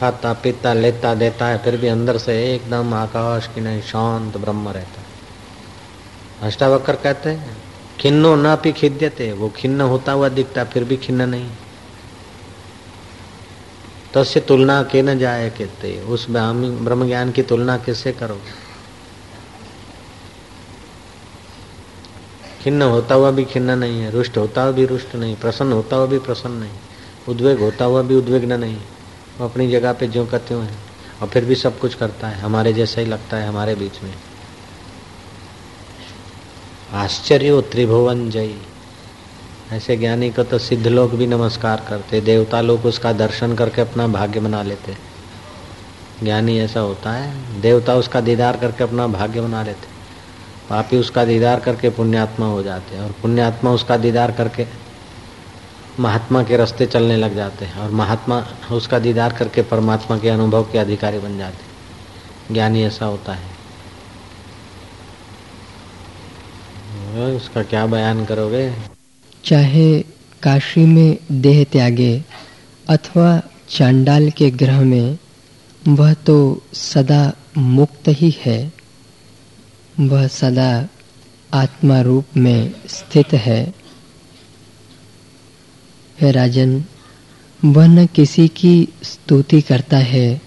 खाता, 0.00 0.32
पीता, 0.32 0.72
लेता, 0.72 1.14
देता 1.14 1.46
है, 1.46 1.58
फिर 1.58 1.76
भी 1.76 1.86
अंदर 1.86 2.18
से 2.18 2.54
एकदम 2.54 2.94
आकाश 2.94 3.50
की 3.54 3.60
नहीं, 3.60 3.82
शांत 3.82 4.36
ब्रह्म 4.36 4.68
रहता 4.68 5.00
है। 5.00 5.06
अष्टावक्र 6.42 6.96
कहते 6.96 7.30
हैं, 7.30 7.56
खिन्नो 8.00 8.36
ना 8.36 8.56
पी 8.56 8.72
खिद्यते, 8.72 9.32
वो 9.32 9.48
खिन्न 9.48 9.80
होता 9.80 10.12
हुआ 10.12 10.28
दिखता 10.28 10.64
फिर 10.64 10.84
भी 10.84 10.96
खिन्न 10.96 11.28
नहीं। 11.28 11.50
तस्य 14.14 14.40
तुलना 14.40 14.82
के 14.82 15.02
न 15.02 15.18
जाए 15.18 15.50
कहते 15.50 16.00
उस 16.00 16.26
ब्रह्म 16.30 17.06
ज्ञान 17.06 17.32
की 17.32 17.42
तुलना 17.42 17.76
किससे 17.76 18.12
करोगे? 18.12 18.67
खिन्न 22.68 22.82
होता 22.82 23.14
हुआ 23.14 23.30
भी 23.30 23.44
खिन्न 23.44 23.78
नहीं 23.78 24.00
है, 24.00 24.10
रुष्ट 24.10 24.36
होता 24.38 24.62
हुआ 24.62 24.72
भी 24.72 24.84
रुष्ट 24.86 25.14
नहीं, 25.16 25.36
प्रसन्न 25.36 25.72
होता 25.72 25.96
हुआ 25.96 26.06
भी 26.06 26.18
प्रसन्न 26.18 26.52
नहीं, 26.52 26.70
उद्वेग 27.28 27.58
होता 27.58 27.84
हुआ 27.84 28.02
भी 28.02 28.14
उद्वेग्न 28.14 28.60
नहीं, 28.60 28.76
वो 29.40 29.48
अपनी 29.48 29.70
जगह 29.70 29.92
पे 29.92 30.08
ज्यों 30.08 30.26
का 30.26 30.38
त्यों 30.38 30.64
है, 30.64 30.74
और 31.22 31.28
फिर 31.28 31.44
भी 31.44 31.54
सब 31.54 31.78
कुछ 31.78 31.94
करता 31.94 32.28
है, 32.28 32.40
हमारे 32.40 32.72
जैसा 32.72 33.00
ही 33.00 33.06
लगता 33.06 33.36
है, 33.36 33.48
हमारे 33.48 33.74
बीच 33.74 34.02
में। 34.02 34.14
आश्चर्य 36.92 37.60
त्रिभुवन 37.60 38.30
जय 38.30 38.54
ऐसे 39.72 39.96
ज्ञानी 39.96 40.30
को 40.30 40.42
तो 40.42 40.58
सिद्ध 40.58 40.86
लोग 40.86 41.14
भी 41.14 41.26
नमस्कार 41.26 41.86
करते, 41.88 42.20
देवता 42.20 42.60
लोग 42.60 42.86
उसका 42.86 43.12
दर्शन 43.12 43.54
करके 43.54 43.80
अपना 43.80 44.06
भाग्य 44.06 44.40
बना 44.40 44.62
लेते। 44.62 44.96
ज्ञानी 46.22 46.58
ऐसा 46.58 46.80
होता 46.80 47.12
है, 47.12 47.60
देवता 47.60 47.94
उसका 47.94 48.20
दीदार 48.20 48.56
करके 48.56 48.84
अपना 48.84 49.06
भाग्य 49.06 49.40
बना 49.40 49.62
लेते। 49.62 49.97
पापी 50.70 50.96
उसका 50.96 51.24
दीदार 51.24 51.60
करके 51.60 51.90
पुण्यात्मा 51.90 52.46
हो 52.46 52.62
जाते 52.62 52.96
हैं 52.96 53.02
और 53.02 53.12
पुण्यात्मा 53.12 53.70
उसका 53.70 53.96
दीदार 53.96 54.30
करके 54.30 54.66
महात्मा 56.00 56.42
के 56.42 56.56
रास्ते 56.56 56.86
चलने 56.86 57.16
लग 57.16 57.34
जाते 57.34 57.64
हैं 57.64 57.74
और 57.74 57.90
महात्मा 57.90 58.46
उसका 58.72 58.98
दीदार 58.98 59.32
करके 59.32 59.62
परमात्मा 59.62 60.18
के 60.18 60.28
अनुभव 60.28 60.62
के 60.64 60.78
अधिकारी 60.78 61.18
बन 61.18 61.38
जाते 61.38 61.56
हैं। 61.56 61.68
ज्ञानी 62.54 62.82
ऐसा 62.82 63.06
होता 63.06 63.32
है। 63.32 63.58
उसका 67.36 67.62
क्या 67.62 67.86
बयान 67.86 68.24
करोगे? 68.24 68.74
चाहे 69.44 70.00
काशी 70.42 70.80
में 70.80 71.16
देह 71.32 71.64
त्यागे 71.64 72.24
अथवा 72.88 73.42
चांडाल 73.68 74.30
के 74.30 74.50
ग्रह 74.50 74.80
में, 74.80 75.18
वह 75.88 76.14
तो 76.14 76.62
सदा 76.72 77.32
मुक्त 77.58 78.02
ही 78.08 78.36
है। 78.44 78.77
वह 80.00 80.26
सदा 80.26 80.88
आत्मा 81.54 82.00
रूप 82.00 82.24
में 82.36 82.72
स्थित 82.86 83.32
है। 83.32 83.74
हे 86.20 86.30
राजन, 86.30 86.84
वह 87.64 87.86
न 87.86 88.06
किसी 88.06 88.48
की 88.48 88.88
स्तुति 89.02 89.60
करता 89.60 89.96
है 89.96 90.40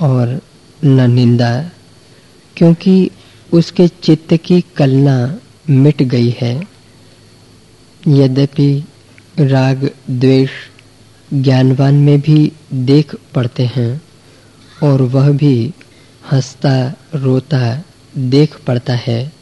और 0.00 0.40
न 0.84 1.10
निंदा, 1.10 1.70
क्योंकि 2.56 3.10
उसके 3.52 3.88
चित्त 3.88 4.34
की 4.34 4.60
कलना 4.60 5.40
मिट 5.70 6.02
गई 6.02 6.36
है। 6.40 6.62
यद्यपि 8.08 8.84
राग, 9.40 9.90
द्वेष, 10.10 10.50
ज्ञानवान 11.34 11.94
में 11.94 12.20
भी 12.20 12.52
देख 12.72 13.14
पड़ते 13.34 13.66
हैं 13.66 14.02
और 14.82 15.02
वह 15.02 15.30
भी 15.30 15.74
हंसता, 16.32 16.94
रोता 17.14 17.82
देख 18.16 18.60
पड़ता 18.60 18.94
है, 18.94 19.32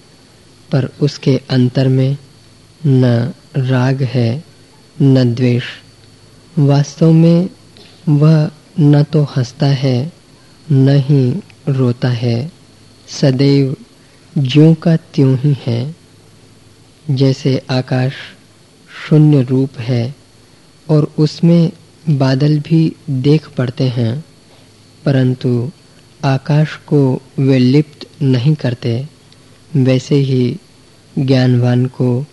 पर 0.73 0.85
उसके 1.00 1.40
अंतर 1.50 1.88
में 1.88 2.16
न 2.87 3.32
राग 3.56 4.02
है, 4.02 4.44
न 5.02 5.35
द्वेष। 5.35 5.64
वास्तव 6.58 7.12
में 7.12 7.50
वह 8.08 8.50
न 8.80 9.02
तो 9.02 9.23
हंसता 9.23 9.66
है, 9.66 10.12
न 10.73 10.88
ही 10.88 11.42
रोता 11.68 12.08
है। 12.08 12.52
सदैव 13.08 13.76
ज्यों 14.38 14.75
का 14.75 14.96
त्यों 14.96 15.38
ही 15.38 15.56
है। 15.66 15.96
जैसे 17.11 17.62
आकाश 17.70 18.12
शून्य 19.08 19.42
रूप 19.42 19.78
है, 19.78 20.14
और 20.90 21.12
उसमें 21.18 21.73
बादल 22.08 22.58
भी 22.58 22.96
देख 23.11 23.49
पड़ते 23.49 23.85
हैं, 23.85 24.25
परंतु 25.04 25.70
आकाश 26.25 26.76
को 26.76 27.23
वे 27.38 27.58
लिप्त 27.58 28.23
नहीं 28.23 28.54
करते, 28.54 29.08
वैसे 29.76 30.14
ही 30.14 30.61
ज्ञानवान 31.18 31.87
को 31.87 32.26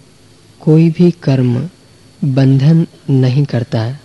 कोई 0.60 0.90
भी 0.90 1.12
कर्म 1.12 1.70
बंधन 2.24 2.88
नहीं 3.10 3.46
करता। 3.46 4.00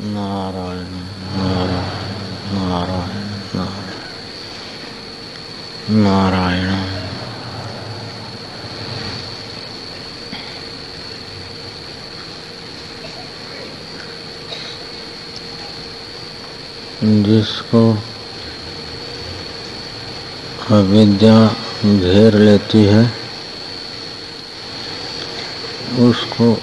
नारायण 0.00 0.90
नारायण 1.44 1.78
नारायण 2.54 3.66
नारायण। 6.02 6.81
जिसको 17.04 17.92
अविद्या 20.70 21.56
घेर 21.84 22.34
लेती 22.34 22.84
है, 22.84 23.12
उसको 25.98 26.58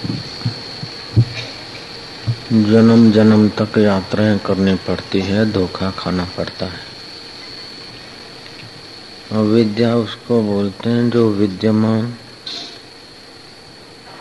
जन्म 2.53 3.11
जन्म 3.11 3.49
तक 3.49 3.77
यात्राएँ 3.77 4.39
करनी 4.39 4.75
पड़ती 4.75 5.21
है, 5.21 5.51
धोखा 5.51 5.91
खाना 5.91 6.27
पड़ता 6.37 6.65
है। 6.65 6.89
अविद्या 9.31 9.95
उसको 9.95 10.41
बोलते 10.41 10.89
हैं 10.89 11.09
जो 11.09 11.29
विद्यमान 11.29 12.13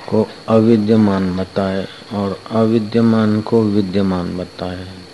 को 0.09 0.29
अविद्यमान 0.49 1.37
बताए 1.37 1.89
और 2.13 2.43
अविद्यमान 2.51 3.41
को 3.41 3.63
विद्यमान 3.63 4.39
बताए। 4.39 5.08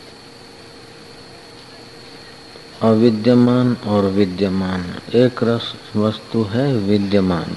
अविद्यमान 2.84 3.76
और 3.86 4.04
विद्यमान। 4.04 4.94
एक 5.14 5.42
रस 5.42 5.74
वस्तु 5.96 6.42
है 6.42 6.76
विद्यमान, 6.76 7.56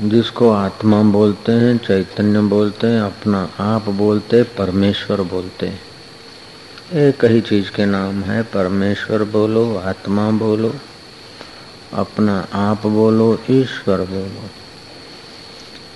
जिसको 0.00 0.50
आत्मा 0.50 1.02
बोलते 1.02 1.52
हैं, 1.52 1.78
चैतन्य 1.78 2.40
बोलते 2.40 2.86
हैं, 2.86 3.00
अपना 3.00 3.50
आप 3.60 3.88
बोलते 3.88 4.42
परमेश्वर 4.42 5.20
बोलते 5.20 5.66
एक 6.92 7.24
ही 7.24 7.40
चीज़ 7.40 7.70
के 7.70 7.86
नाम 7.86 8.22
है, 8.22 8.42
परमेश्वर 8.42 9.24
बोलो, 9.24 9.76
आत्मा 9.78 10.30
बोलो, 10.30 10.74
अपना 11.94 12.46
आप 12.52 12.86
बोलो, 12.86 13.38
ईश्वर 13.50 14.00
बोलो। 14.00 14.50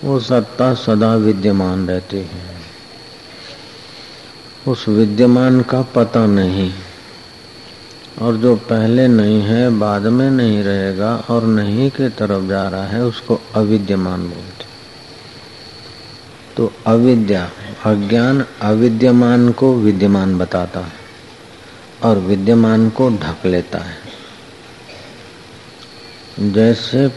वो 0.04 0.20
सत्ता 0.20 0.74
सदा 0.74 1.14
विद्यमान 1.16 1.88
रहती 1.88 2.16
है। 2.16 2.56
उस 4.68 4.88
विद्यमान 4.88 5.60
का 5.60 5.82
पता 5.82 6.26
नहीं। 6.26 6.72
और 8.22 8.36
जो 8.36 8.56
पहले 8.56 9.08
नहीं 9.08 9.40
है, 9.42 9.78
बाद 9.78 10.02
में 10.02 10.30
नहीं 10.30 10.62
रहेगा 10.62 11.16
और 11.30 11.44
नहीं 11.44 11.90
के 11.90 12.08
तरफ़ 12.08 12.44
जा 12.48 12.68
रहा 12.68 12.86
है, 12.86 13.02
उसको 13.02 13.40
अविद्यमान 13.54 14.28
बोलते 14.28 14.64
तो 16.56 16.72
अविद्या, 16.86 17.50
अज्ञान 17.84 18.44
अविद्यमान 18.62 19.52
को 19.52 19.74
विद्यमान 19.74 20.38
बताता 20.38 20.80
है 20.80 20.92
और 22.02 22.18
विद्यमान 22.18 22.90
को 22.90 23.08
ढक 23.10 23.46
लेता 23.46 23.78
है। 23.78 23.96
जैसे 26.52 27.10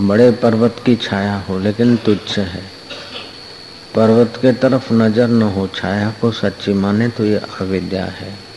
बड़े 0.00 0.30
पर्वत 0.32 0.76
की 0.86 0.96
छाया 0.96 1.36
हो, 1.48 1.58
लेकिन 1.58 1.96
तुच्छ 1.96 2.38
है। 2.38 2.62
पर्वत 3.94 4.38
के 4.42 4.52
तरफ़ 4.52 4.92
नज़र 4.92 5.28
न 5.28 5.42
हो, 5.42 5.66
छाया 5.66 6.10
को 6.20 6.30
सच्ची 6.32 6.72
माने 6.72 7.08
तो 7.08 7.24
ये 7.24 7.40
अविद्या 7.60 8.04
है। 8.04 8.47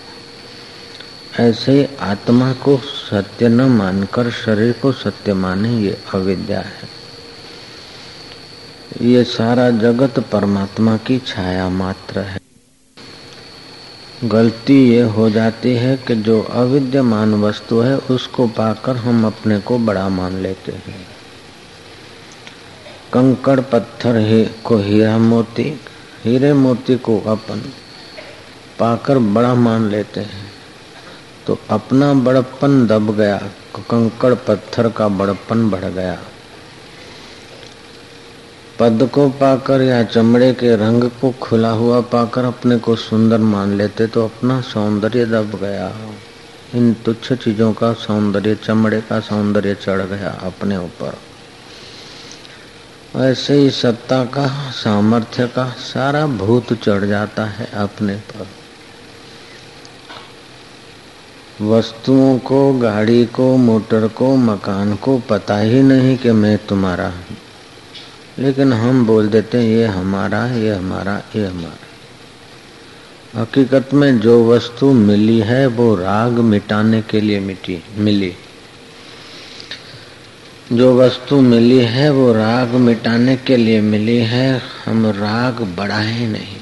ऐसे 1.39 1.97
आत्मा 1.99 2.53
को 2.53 2.77
सत्य 2.77 3.49
न 3.49 3.61
मानकर 3.61 4.31
शरीर 4.31 4.71
को 4.71 4.91
सत्य 4.91 5.33
माने, 5.33 5.77
ये 5.77 5.97
अविद्या 6.13 6.59
है। 6.59 7.01
ये 9.01 9.23
सारा 9.23 9.69
जगत 9.69 10.19
परमात्मा 10.19 10.97
की 10.97 11.19
छाया 11.19 11.69
मात्र 11.69 12.19
है। 12.19 12.39
गलती 14.23 14.89
ये 14.89 15.01
हो 15.01 15.29
जाती 15.29 15.75
है 15.75 15.97
कि 15.97 16.15
जो 16.15 16.41
अविद्यमान 16.41 17.33
वस्तु 17.33 17.79
है, 17.79 17.97
उसको 17.97 18.47
पाकर 18.47 18.95
हम 18.95 19.25
अपने 19.25 19.59
को 19.59 19.77
बड़ा 19.77 20.09
मान 20.09 20.37
लेते 20.37 20.71
हैं। 20.71 21.07
कंकड़ 23.13 23.59
पत्थर 23.59 24.17
ही 24.17 24.45
को 24.63 24.77
हीरा 24.77 25.17
मोती, 25.17 25.79
हीरे 26.23 26.53
मोती 26.53 26.95
को 26.95 27.19
अपन 27.19 27.61
पाकर 28.79 29.17
बड़ा 29.17 29.55
मान 29.55 29.89
लेते 29.89 30.19
हैं। 30.19 30.50
तो 31.47 31.59
अपना 31.69 32.13
बड़प्पन 32.13 32.87
दब 32.87 33.15
गया, 33.15 33.37
कंकड़ 33.89 34.33
पत्थर 34.33 34.89
का 34.89 35.07
बड़पन 35.07 35.69
बढ़ 35.69 35.85
गया। 35.85 36.17
पद 38.79 39.09
को 39.13 39.29
पाकर 39.29 39.81
या 39.81 40.03
चमड़े 40.03 40.53
के 40.53 40.75
रंग 40.75 41.03
को 41.03 41.31
खुला 41.31 41.69
हुआ 41.69 42.01
पाकर 42.01 42.43
अपने 42.43 42.77
को 42.77 42.95
सुंदर 42.95 43.37
मान 43.37 43.73
लेते 43.73 44.07
तो 44.07 44.25
अपना 44.25 44.61
सौंदर्य 44.61 45.25
दब 45.25 45.59
गया। 45.61 45.91
इन 46.75 46.93
तुच्छ 46.93 47.33
चीज़ों 47.33 47.73
का 47.73 47.93
सौंदर्य, 47.93 48.55
चमड़े 48.55 49.01
का 49.01 49.19
सौंदर्य 49.19 49.75
चढ़ 49.75 50.01
गया 50.01 50.29
अपने 50.43 50.77
ऊपर। 50.77 51.17
ऐसे 53.15 53.53
ही 53.53 53.69
सत्ता 53.69 54.25
का, 54.25 54.71
सामर्थ्य 54.71 55.47
का 55.47 55.69
सारा 55.69 56.27
भूत 56.27 56.73
चढ़ 56.73 57.05
जाता 57.05 57.45
है 57.45 57.69
अपने 57.73 58.15
पर। 58.15 58.47
वस्तुओं 61.61 62.39
को, 62.39 62.73
गाड़ी 62.73 63.25
को, 63.25 63.57
मोटर 63.57 64.07
को, 64.07 64.35
मकान 64.35 64.95
को 64.95 65.17
पता 65.17 65.57
ही 65.57 65.81
नहीं 65.83 66.17
कि 66.17 66.31
मैं 66.31 66.57
तुम्हारा 66.57 67.07
हूँ। 67.07 67.37
लेकिन 68.39 68.73
हम 68.73 69.05
बोल 69.05 69.27
देते 69.27 69.57
हैं, 69.57 69.65
ये 69.65 69.85
हमारा 69.85 70.47
ये 70.47 70.75
हमारा 70.75 71.21
ये 71.35 71.47
हमारा। 71.47 73.41
हकीकत 73.41 73.89
में 73.93 74.19
जो 74.19 74.51
वस्तु 74.51 74.91
मिली 74.91 75.39
है, 75.39 75.67
वो 75.67 75.95
राग 75.95 76.31
मिटाने 76.31 77.01
के 77.01 77.21
लिए 77.21 77.39
मिटी, 77.39 77.83
मिली। 77.97 78.33
जो 80.73 80.97
वस्तु 80.97 81.41
मिली 81.41 81.79
है, 81.79 82.09
वो 82.09 82.33
राग 82.33 82.69
मिटाने 82.69 83.37
के 83.37 83.57
लिए 83.57 83.81
मिली 83.81 84.17
है। 84.17 84.61
हम 84.85 85.05
राग 85.05 85.75
बढ़ाए 85.77 86.27
नहीं। 86.27 86.60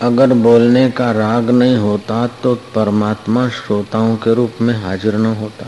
अगर 0.00 0.32
बोलने 0.32 0.90
का 0.90 1.12
राग 1.12 1.50
नहीं 1.50 1.76
होता 1.76 2.26
तो 2.26 2.54
परमात्मा 2.54 3.48
श्रोताओं 3.48 4.16
के 4.16 4.34
रूप 4.34 4.54
में 4.60 4.74
हाजिर 4.74 5.16
न 5.16 5.26
होता। 5.26 5.66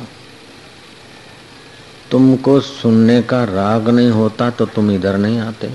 तुमको 2.11 2.61
सुनने 2.61 3.23
का 3.23 3.45
राग 3.45 3.89
नहीं 3.89 4.11
होता 4.11 4.51
तो 4.51 4.67
तुम 4.67 4.91
इधर 4.91 5.17
नहीं 5.17 5.39
आते। 5.39 5.71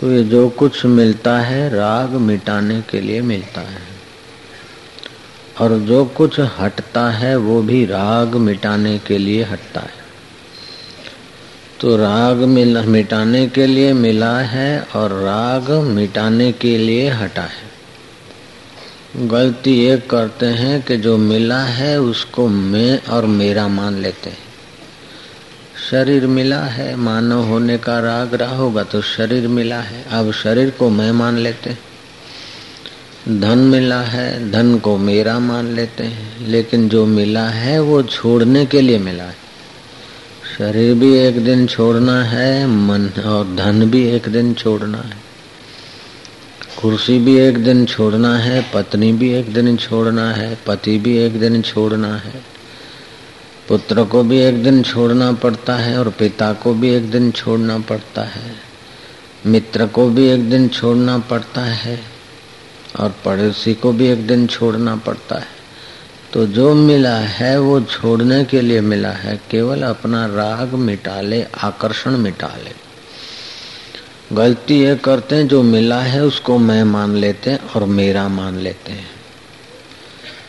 तो 0.00 0.12
ये 0.12 0.24
जो 0.24 0.48
कुछ 0.48 0.86
मिलता 0.86 1.38
है, 1.38 1.68
राग 1.68 2.10
मिटाने 2.10 2.82
के 2.82 3.00
लिए 3.00 3.20
मिलता 3.20 3.60
है। 3.60 3.86
और 5.60 5.78
जो 5.78 6.04
कुछ 6.04 6.40
हटता 6.40 7.10
है, 7.10 7.36
वो 7.36 7.62
भी 7.62 7.86
राग 7.86 8.34
मिटाने 8.34 8.98
के 8.98 9.18
लिए 9.18 9.42
हटता 9.42 9.80
है। 9.80 10.05
तो 11.80 11.96
राग 11.96 12.36
मिल, 12.36 12.78
मिटाने 12.78 13.46
के 13.46 13.66
लिए 13.66 13.92
मिला 13.92 14.38
है 14.38 14.80
और 14.80 15.12
राग 15.12 15.70
मिटाने 15.70 16.52
के 16.52 16.78
लिए 16.78 17.08
हटा 17.08 17.42
है। 17.42 17.66
गलती 19.28 19.84
ये 19.86 19.96
करते 19.96 20.46
हैं 20.46 20.82
कि 20.82 20.96
जो 20.96 21.16
मिला 21.16 21.62
है 21.62 22.00
उसको 22.00 22.48
मैं 22.48 23.02
और 23.02 23.26
मेरा 23.26 23.68
मान 23.68 24.02
लेते 24.02 24.30
हैं। 24.30 24.38
शरीर 25.90 26.26
मिला 26.26 26.60
है, 26.60 26.96
मानव 26.96 27.38
होने 27.38 27.78
का 27.78 27.98
राग 27.98 28.34
रहा 28.34 28.56
होगा 28.56 28.82
तो 28.82 29.02
शरीर 29.02 29.48
मिला 29.48 29.80
है। 29.80 30.04
अब 30.10 30.32
शरीर 30.32 30.70
को 30.70 30.90
मैं 30.90 31.12
मान 31.12 31.38
लेते 31.38 31.70
हैं। 31.70 31.78
धन 33.40 33.58
मिला 33.58 34.00
है, 34.00 34.50
धन 34.50 34.78
को 34.78 34.96
मेरा 34.96 35.38
मान 35.38 35.74
लेते 35.74 36.04
हैं। 36.04 36.48
लेकिन 36.48 36.88
जो 36.88 37.06
मिला 37.06 37.48
है 37.48 37.80
वो 37.80 38.02
छोड़ने 38.02 38.66
के 38.66 38.80
लिए 38.80 38.98
मिला 38.98 39.24
है। 39.24 39.45
शरीर 40.58 40.94
भी 40.94 41.18
एक 41.18 41.44
दिन 41.44 41.66
छोड़ना 41.66 42.22
है, 42.22 42.66
मन 42.66 43.08
और 43.08 43.54
धन 43.54 43.90
भी 43.90 44.08
एक 44.08 44.28
दिन 44.28 44.54
छोड़ना 44.54 44.98
है। 44.98 45.16
कुर्सी 46.82 47.18
भी 47.18 47.38
एक 47.38 47.64
दिन 47.64 47.86
छोड़ना 47.86 48.38
है, 48.38 48.66
पत्नी 48.74 49.12
भी 49.12 49.32
एक 49.32 49.52
दिन 49.54 49.76
छोड़ना 49.76 50.32
है, 50.32 50.58
पति 50.66 50.98
भी 50.98 51.18
एक 51.18 51.40
दिन 51.40 51.62
छोड़ना 51.62 52.16
है। 52.16 52.42
पुत्र 53.68 54.04
को 54.04 54.22
भी 54.22 54.38
एक 54.38 54.62
दिन 54.62 54.82
छोड़ना 54.82 55.32
पड़ता 55.32 55.76
है 55.76 55.98
और 55.98 56.08
पिता 56.08 56.52
को 56.52 56.74
भी 56.74 56.90
एक 56.90 57.10
दिन 57.10 57.30
छोड़ना 57.30 57.78
पड़ता 57.78 58.22
है। 58.22 58.54
मित्र 59.46 59.86
को 59.86 60.08
भी 60.08 60.28
एक 60.28 60.50
दिन 60.50 60.68
छोड़ना 60.68 61.18
पड़ता 61.18 61.60
है 61.60 62.00
और 63.00 63.14
पड़ोसी 63.24 63.74
को 63.74 63.92
भी 63.92 64.06
एक 64.06 64.26
दिन 64.26 64.46
छोड़ना 64.46 64.96
पड़ता 64.96 65.38
है। 65.38 65.55
तो 66.32 66.46
जो 66.46 66.74
मिला 66.74 67.16
है 67.16 67.60
वो 67.60 67.80
छोड़ने 67.80 68.44
के 68.44 68.60
लिए 68.60 68.80
मिला 68.80 69.10
है, 69.10 69.40
केवल 69.50 69.82
अपना 69.82 70.26
राग 70.26 70.74
मिटा 70.74 71.20
ले, 71.20 71.42
आकर्षण 71.42 72.10
मिटा 72.10 72.46
ले। 72.46 72.86
गलती 74.36 74.80
ये 74.80 74.96
करते 74.96 75.36
हैं, 75.36 75.48
जो 75.48 75.62
मिला 75.62 76.00
है 76.00 76.24
उसको 76.24 76.58
मैं 76.58 76.84
मान 76.84 77.16
लेते 77.16 77.50
हैं 77.50 77.58
और 77.58 77.84
मेरा 77.84 78.28
मान 78.28 78.58
लेते 78.58 78.92
हैं। 78.92 79.16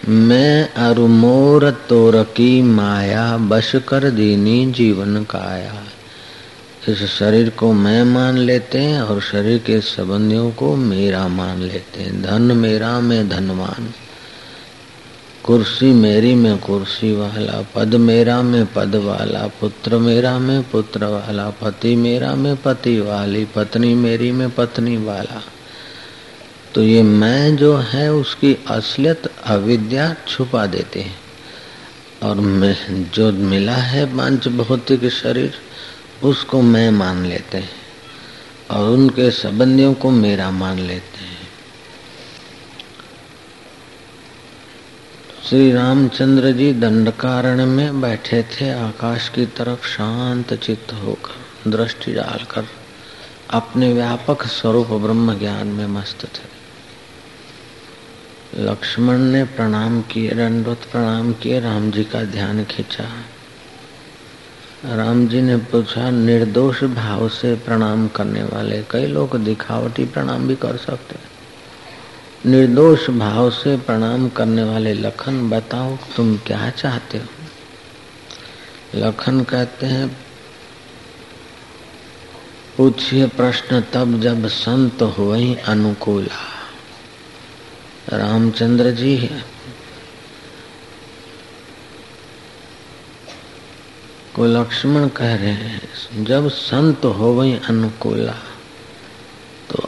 मैं 0.10 0.74
अरु 0.74 1.08
मोर 1.08 1.72
तोर 1.90 2.24
की 2.24 2.62
माया, 2.62 3.38
बश 3.38 3.72
कर 3.76 4.10
दीनी 4.10 4.72
जीवन 4.72 5.24
काया। 5.24 5.84
इस 6.88 7.06
शरीर 7.06 7.50
को 7.50 7.74
मैं 7.74 8.04
मान 8.04 8.38
लेते 8.38 8.78
हैं 8.78 9.02
और 9.02 9.22
शरीर 9.22 9.58
के 9.58 9.82
संबंधियों 9.82 10.52
को 10.52 10.76
मेरा 10.76 11.28
मान 11.28 11.62
लेते 11.62 12.02
हैं। 12.02 12.22
धन 12.22 12.42
मेरा, 12.42 13.00
मैं 13.00 13.30
धनवान। 13.30 13.94
कुर्सी 15.48 15.86
मेरी 15.86 16.36
में 16.36 16.58
कुर्सी 16.58 17.16
वाला, 17.16 17.66
पद 17.76 17.96
मेरा 17.96 18.42
में 18.42 18.74
पद 18.74 18.96
वाला, 18.96 19.48
पुत्र 19.48 19.98
मेरा 19.98 20.40
में 20.40 20.70
पुत्र 20.70 21.06
वाला, 21.06 21.50
पति 21.50 21.96
मेरा 21.96 22.36
में 22.36 22.56
पति 22.56 23.00
वाली, 23.00 23.46
पत्नी 23.46 23.94
मेरी 23.94 24.32
में 24.32 24.52
पत्नी 24.52 24.98
वाला। 24.98 25.44
तो 26.76 26.84
ये 26.84 27.04
मैं 27.04 27.56
जो 27.56 27.78
है, 27.78 28.14
उसकी 28.14 28.58
असलियत 28.68 29.22
अविद्या 29.46 30.16
छुपा 30.28 30.66
देते 30.66 31.02
हैं। 31.02 31.20
और 32.24 32.36
मैं, 32.36 33.12
जो 33.12 33.32
मिला 33.32 33.76
है 33.76 34.06
पंच 34.06 34.48
भौतिक 34.48 35.10
शरीर, 35.10 35.54
उसको 36.24 36.62
मैं 36.62 36.92
मान 36.92 37.26
लेते 37.26 37.58
हैं। 37.58 37.70
और 38.72 38.90
उनके 38.90 39.32
संबंधियों 39.32 39.94
को 39.94 40.12
मेरा 40.12 40.52
मान 40.52 40.80
लेते 40.80 41.24
हैं। 41.24 41.37
श्री 45.50 45.72
रामचंद्र 45.72 46.52
जी 46.52 46.74
दंडकारण 46.74 47.66
में 47.66 48.02
बैठे 48.02 48.44
थे। 48.44 48.72
आकाश 48.72 49.30
की 49.30 49.46
तरफ़ 49.46 49.88
शांत 49.88 50.54
चित्त 50.54 50.94
होकर, 50.94 51.70
दृष्टि 51.70 52.14
डालकर 52.14 52.66
अपने 53.50 53.94
व्यापक 53.94 54.44
स्वरूप 54.44 54.88
ब्रह्म 54.88 55.40
ज्ञान 55.40 55.68
में 55.68 55.88
मस्त 55.88 56.26
थे। 56.26 56.58
लक्ष्मण 58.64 59.18
ने 59.18 59.44
प्रणाम 59.44 60.02
किए, 60.02 60.30
दंडवत 60.30 60.82
प्रणाम 60.92 61.34
किए, 61.34 61.60
राम 61.60 61.92
जी 61.92 62.04
का 62.04 62.24
ध्यान 62.24 62.64
खींचा। 62.64 63.06
राम 64.96 65.28
जी 65.28 65.42
ने 65.42 65.58
पूछा, 65.58 66.10
निर्दोष 66.10 66.84
भाव 66.84 67.30
से 67.30 67.56
प्रणाम 67.56 68.08
करने 68.08 68.44
वाले, 68.44 68.84
कई 68.92 69.06
लोग 69.06 69.44
दिखावटी 69.44 70.06
प्रणाम 70.06 70.48
भी 70.48 70.56
कर 70.56 70.78
सकते 70.78 71.16
हैं। 71.16 71.37
निर्दोष 72.46 73.10
भाव 73.10 73.50
से 73.50 73.78
प्रणाम 73.78 74.30
करने 74.30 74.64
वाले 74.64 74.94
लखन, 74.94 75.50
बताओ 75.50 75.98
तुम 76.16 76.38
क्या 76.38 76.70
चाहते 76.70 77.18
हो? 77.18 77.26
लखन 78.96 79.44
कहते 79.44 79.86
हैं, 79.86 80.18
पूछिए 82.78 83.28
प्रश्न 83.28 83.82
तब 83.82 84.22
जब 84.22 84.48
संत 84.48 85.02
हो 85.02 85.24
वही 85.24 85.56
अनुकूला। 85.56 86.40
रामचंद्र 88.18 88.92
जी 88.92 89.30
को 94.36 94.46
लक्ष्मण 94.46 95.08
कह 95.08 95.36
रहे 95.36 95.52
हैं, 95.52 95.90
जब 96.24 96.50
संत 96.50 97.06
हो 97.06 97.34
वही 97.34 97.60
अनुकूला। 97.70 98.36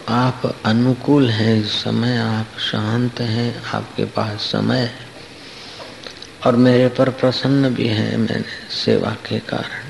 आप 0.10 0.62
अनुकूल 0.66 1.30
हैं 1.30 1.56
इस 1.62 1.72
समय, 1.72 2.18
आप 2.18 2.58
शांत 2.60 3.20
हैं, 3.22 3.64
आपके 3.64 4.06
पास 4.06 4.40
समय 4.42 4.78
है। 4.78 5.08
और 6.46 6.56
मेरे 6.56 6.88
पर 6.88 7.10
प्रसन्न 7.10 7.70
भी 7.70 7.88
हैं 7.88 8.18
मैंने 8.18 8.74
सेवा 8.76 9.10
के 9.10 9.40
कारण। 9.40 9.86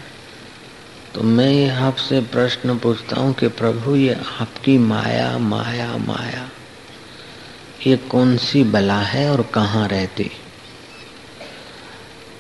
तो 1.16 1.24
मैं 1.24 1.50
ये 1.50 1.70
आपसे 1.70 2.20
प्रश्न 2.22 2.78
पूछता 2.78 3.20
हूँ 3.20 3.34
कि 3.34 3.48
प्रभु, 3.48 3.96
ये 3.96 4.14
आपकी 4.14 4.78
माया 4.78 5.38
माया 5.38 5.98
माया, 5.98 6.50
ये 7.88 7.98
कौन 7.98 8.38
सी 8.38 8.64
बला 8.64 9.00
है 9.00 9.30
और 9.32 9.42
कहाँ 9.42 9.88
रहती? 9.88 10.32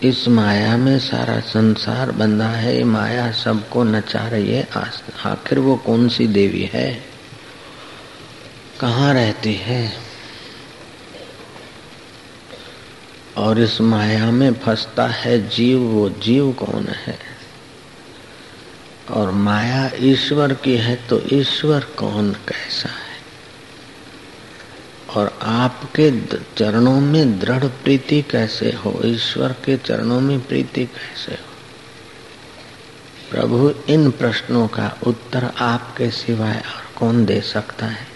इस 0.04 0.28
माया 0.28 0.78
में 0.78 1.00
सारा 1.00 1.39
संसार 1.39 2.12
बंधा 2.12 2.50
है, 2.50 2.78
ये 2.78 2.84
माया 2.84 3.32
सबको 3.32 3.84
नचा 3.84 4.28
रही 4.28 4.52
है। 4.52 4.68
आखिर 5.26 5.60
वो 5.60 5.76
कौन 5.76 6.10
सी 6.10 6.28
देवी 6.28 6.70
है? 6.74 7.09
कहाँ 8.80 9.13
रहती 9.13 9.54
है? 9.54 9.94
और 13.38 13.60
इस 13.60 13.82
माया 13.82 14.32
में 14.32 14.54
फंसता 14.54 15.08
है 15.08 15.50
जीव, 15.50 15.80
वो 15.80 16.10
जीव 16.10 16.52
कौन 16.52 16.88
है? 16.88 17.20
और 19.12 19.32
माया 19.32 19.92
ईश्वर 19.96 20.54
की 20.54 20.78
है 20.78 20.96
तो 20.96 21.22
ईश्वर 21.34 21.80
कौन 21.80 22.34
कैसा 22.34 22.89
है? 22.89 23.10
और 25.15 25.39
आपके 25.42 26.12
चरणों 26.58 27.02
में 27.02 27.39
दृढ़ 27.39 27.63
प्रीति 27.63 28.22
कैसे 28.22 28.72
हो? 28.72 29.02
ईश्वर 29.06 29.56
के 29.65 29.78
चरणों 29.78 30.22
में 30.22 30.48
प्रीति 30.48 30.86
कैसे 30.86 31.32
हो? 31.32 31.50
प्रभु, 33.32 33.74
इन 33.89 34.12
प्रश्नों 34.12 34.68
का 34.68 34.98
उत्तर 35.08 35.52
आपके 35.58 36.12
सिवाय 36.12 36.58
और 36.58 36.94
कौन 36.96 37.26
दे 37.26 37.42
सकता 37.42 37.86
है? 37.86 38.09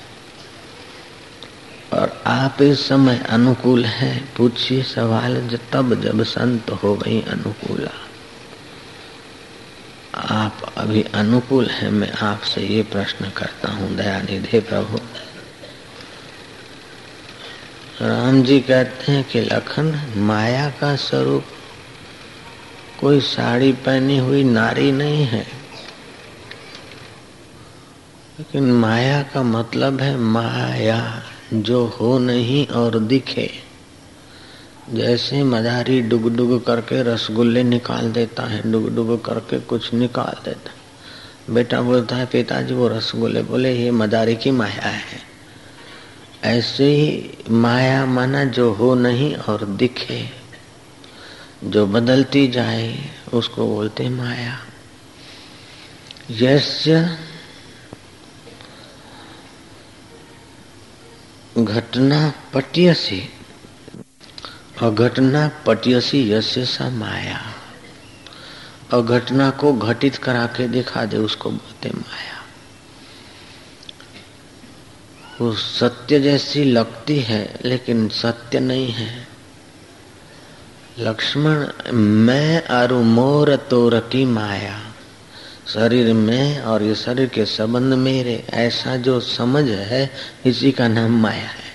और 1.93 2.23
आप 2.27 2.61
इस 2.61 2.87
समय 2.87 3.17
अनुकूल 3.29 3.85
हैं? 3.85 4.33
पूछिए 4.35 4.83
सवाल 4.83 5.57
तब 5.73 6.01
जब 6.01 6.23
संत 6.23 6.69
हो 6.69 6.95
गई 6.95 7.21
अनुकूला। 7.21 7.91
आप 10.15 10.73
अभी 10.77 11.03
अनुकूल 11.03 11.67
है, 11.67 11.89
मैं 11.89 12.11
आपसे 12.11 12.61
ये 12.61 12.83
प्रश्न 12.83 13.29
करता 13.29 13.71
हूँ, 13.71 13.95
दयानिधे 13.95 14.59
प्रभु। 14.59 14.97
राम 18.01 18.43
जी 18.43 18.59
कहते 18.59 19.11
हैं 19.11 19.23
कि 19.23 19.41
लखन, 19.41 20.13
माया 20.17 20.69
का 20.69 20.95
स्वरूप, 20.95 21.45
कोई 22.99 23.19
साड़ी 23.19 23.71
पहनी 23.71 24.17
हुई 24.17 24.43
नारी 24.43 24.91
नहीं 24.91 25.25
है। 25.25 25.47
लेकिन 28.39 28.71
माया 28.71 29.23
का 29.23 29.43
मतलब 29.43 30.01
है 30.01 30.17
माया। 30.17 31.23
जो 31.53 31.85
हो 31.85 32.19
नहीं 32.19 32.67
और 32.67 32.99
दिखे, 32.99 33.51
जैसे 34.89 35.43
मदारी 35.43 36.01
डुग 36.01 36.35
डुग 36.35 36.65
करके 36.65 37.03
रसगुल्ले 37.03 37.63
निकाल 37.63 38.11
देता 38.11 38.43
है 38.43 38.71
डुग 38.71 38.95
डुग 38.95 39.25
करके 39.25 39.59
कुछ 39.59 39.93
निकाल 39.93 40.41
देता 40.45 40.71
बेटा 41.49 41.81
बोलता 41.81 42.15
है, 42.15 42.25
पिताजी, 42.25 42.73
वो 42.73 42.87
रसगुल्ले 42.87 43.41
बोले, 43.41 43.73
ये 43.73 43.91
मदारी 43.91 44.35
की 44.35 44.51
माया 44.51 44.87
है। 44.87 45.33
ऐसे 46.43 46.85
ही 46.85 47.31
माया 47.49 48.05
माना 48.05 48.43
जो 48.43 48.73
हो 48.73 48.95
नहीं 48.95 49.35
और 49.35 49.65
दिखे, 49.65 50.29
जो 51.63 51.87
बदलती 51.87 52.47
जाए, 52.47 52.97
उसको 53.33 53.67
बोलते 53.67 54.09
माया। 54.09 54.59
घटना 61.57 62.33
पटियसी 62.53 63.29
अघटना 64.81 65.51
पटियसी 65.65 66.31
यस्य 66.31 66.65
सा 66.65 66.89
माया। 66.89 67.41
अघटना 68.93 69.49
को 69.49 69.73
घटित 69.73 70.15
करा 70.15 70.45
के 70.45 70.67
दिखा 70.67 71.05
दे 71.05 71.17
उसको 71.17 71.51
बोलते 71.51 71.89
माया। 71.89 72.43
वो 75.41 75.53
सत्य 75.53 76.19
जैसी 76.19 76.63
लगती 76.63 77.19
है, 77.19 77.59
लेकिन 77.65 78.09
सत्य 78.09 78.59
नहीं 78.59 78.91
है। 78.91 79.27
लक्ष्मण, 80.99 81.67
मैं 81.93 82.63
अरु 82.63 83.01
मोर 83.01 83.55
तोर 83.55 83.99
की 83.99 84.25
माया। 84.25 84.92
शरीर 85.67 86.13
में 86.13 86.61
और 86.61 86.83
ये 86.83 86.95
शरीर 86.95 87.27
के 87.27 87.45
संबंध 87.45 87.93
मेरे 87.93 88.45
ऐसा 88.49 88.95
जो 88.95 89.19
समझ 89.19 89.69
है, 89.69 90.11
इसी 90.45 90.71
का 90.71 90.87
नाम 90.87 91.21
माया 91.21 91.47
है। 91.47 91.71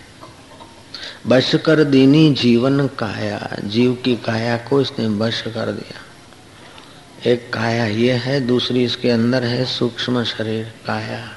बश 1.27 1.55
कर 1.55 1.85
दीनी 1.85 2.35
जीवन 2.35 2.87
काया, 2.87 3.57
जीव 3.65 3.95
की 4.05 4.17
काया 4.17 4.57
को 4.57 4.81
इसने 4.81 5.09
बश 5.09 5.41
कर 5.41 5.73
दिया। 5.73 6.01
एक 7.31 7.53
काया 7.53 7.87
ये 7.87 8.13
है, 8.13 8.41
दूसरी 8.41 8.85
इसके 8.85 9.11
अंदर 9.11 9.45
है 9.45 9.65
सूक्ष्म 9.65 10.25
शरीर, 10.25 10.65
काया। 10.87 11.29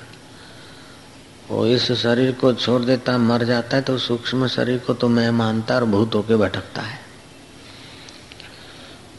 वो 1.52 1.68
इस 1.68 1.92
शरीर 1.92 2.32
को 2.32 2.54
छोड़ 2.54 2.82
देता, 2.82 3.18
मर 3.18 3.44
जाता 3.44 3.78
है 3.78 3.84
तो 3.84 3.98
सूक्ष्म 3.98 4.48
शरीर 4.48 4.78
को 4.78 4.94
तो 4.94 5.10
मैं 5.10 5.32
मानता 5.32 5.76
और 5.76 5.86
भूत 5.86 6.16
होके 6.16 6.36
भटकता 6.36 6.82
है। 6.82 7.01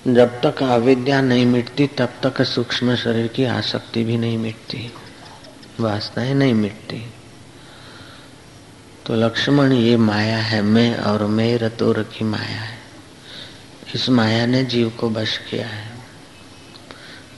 जब 0.07 0.41
तक 0.43 0.63
अविद्या 0.63 1.21
नहीं 1.21 1.47
मिटती, 1.47 1.87
तब 1.87 2.09
तक 2.23 2.43
सूक्ष्म 2.43 2.97
शरीर 2.97 3.27
की 3.27 3.45
आसक्ति 3.45 4.05
भी 4.05 4.17
नहीं 4.17 4.39
मिटती, 4.39 4.93
वासनाएँ 5.81 6.35
नहीं 6.35 6.55
मिटती। 6.55 7.13
तो 9.07 9.15
लक्ष्मण, 9.15 9.73
ये 9.73 9.97
माया 9.97 10.39
है, 10.39 10.63
मैं 10.63 10.97
और 10.97 11.27
मैं 11.27 11.77
तोर 11.77 12.03
की 12.03 12.25
माया 12.25 12.61
है। 12.61 12.79
इस 13.95 14.09
माया 14.09 14.47
ने 14.47 14.65
जीव 14.65 14.91
को 14.91 15.11
बश 15.11 15.39
किया 15.39 15.67
है। 15.67 15.93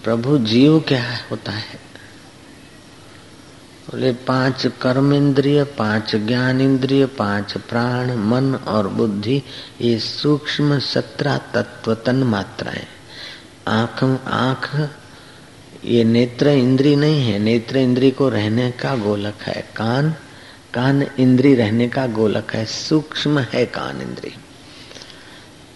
प्रभु, 0.05 0.39
जीव 0.39 0.81
क्या 0.81 1.19
होता 1.31 1.53
है? 1.53 1.94
बोले, 3.85 4.13
पाँच 4.13 4.67
कर्म 4.67 5.13
इंद्रिय 5.15 5.65
पाँच 5.65 6.17
ज्ञान 6.17 6.61
इंद्रिय 6.61 7.07
पाँच 7.07 7.53
प्राण, 7.53 8.17
मन 8.17 8.55
और 8.55 8.89
बुद्धि, 8.89 9.43
ये 9.81 9.99
सूक्ष्म 9.99 10.79
सत्रह 10.79 11.39
तत्व 11.39 11.95
तन 11.95 12.17
मात्राएँ। 12.17 12.87
आँख 13.69 14.21
आँख, 14.27 14.91
ये 15.85 16.05
नेत्र 16.05 16.49
इंद्री 16.49 16.97
नहीं 16.97 17.33
है। 17.33 17.39
नेत्र 17.39 17.77
इंद्री 17.77 18.11
को 18.11 18.29
रहने 18.29 18.71
का 18.71 18.97
गोलक 18.97 19.35
है 19.43 19.71
कान। 19.77 20.15
कान 20.75 21.03
इंद्री 21.03 21.55
रहने 21.55 21.89
का 21.89 22.07
गोलक 22.07 22.55
है, 22.55 22.65
सूक्ष्म 22.65 23.39
है 23.39 23.67
कान 23.67 24.01
इंद्री। 24.01 24.35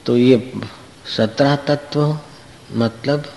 तो 0.06 0.16
ये 0.16 0.52
सत्रह 1.16 1.56
तत्व 1.56 2.18
मतलब 2.72 3.34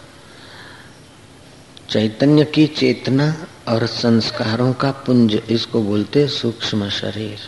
चैतन्य 1.91 2.45
की 2.45 2.67
चेतना 2.67 3.47
और 3.67 3.87
संस्कारों 3.87 4.73
का 4.73 4.91
पुंज 4.91 5.41
इसको 5.49 5.81
बोलते 5.81 6.27
सूक्ष्म 6.27 6.89
शरीर। 6.89 7.39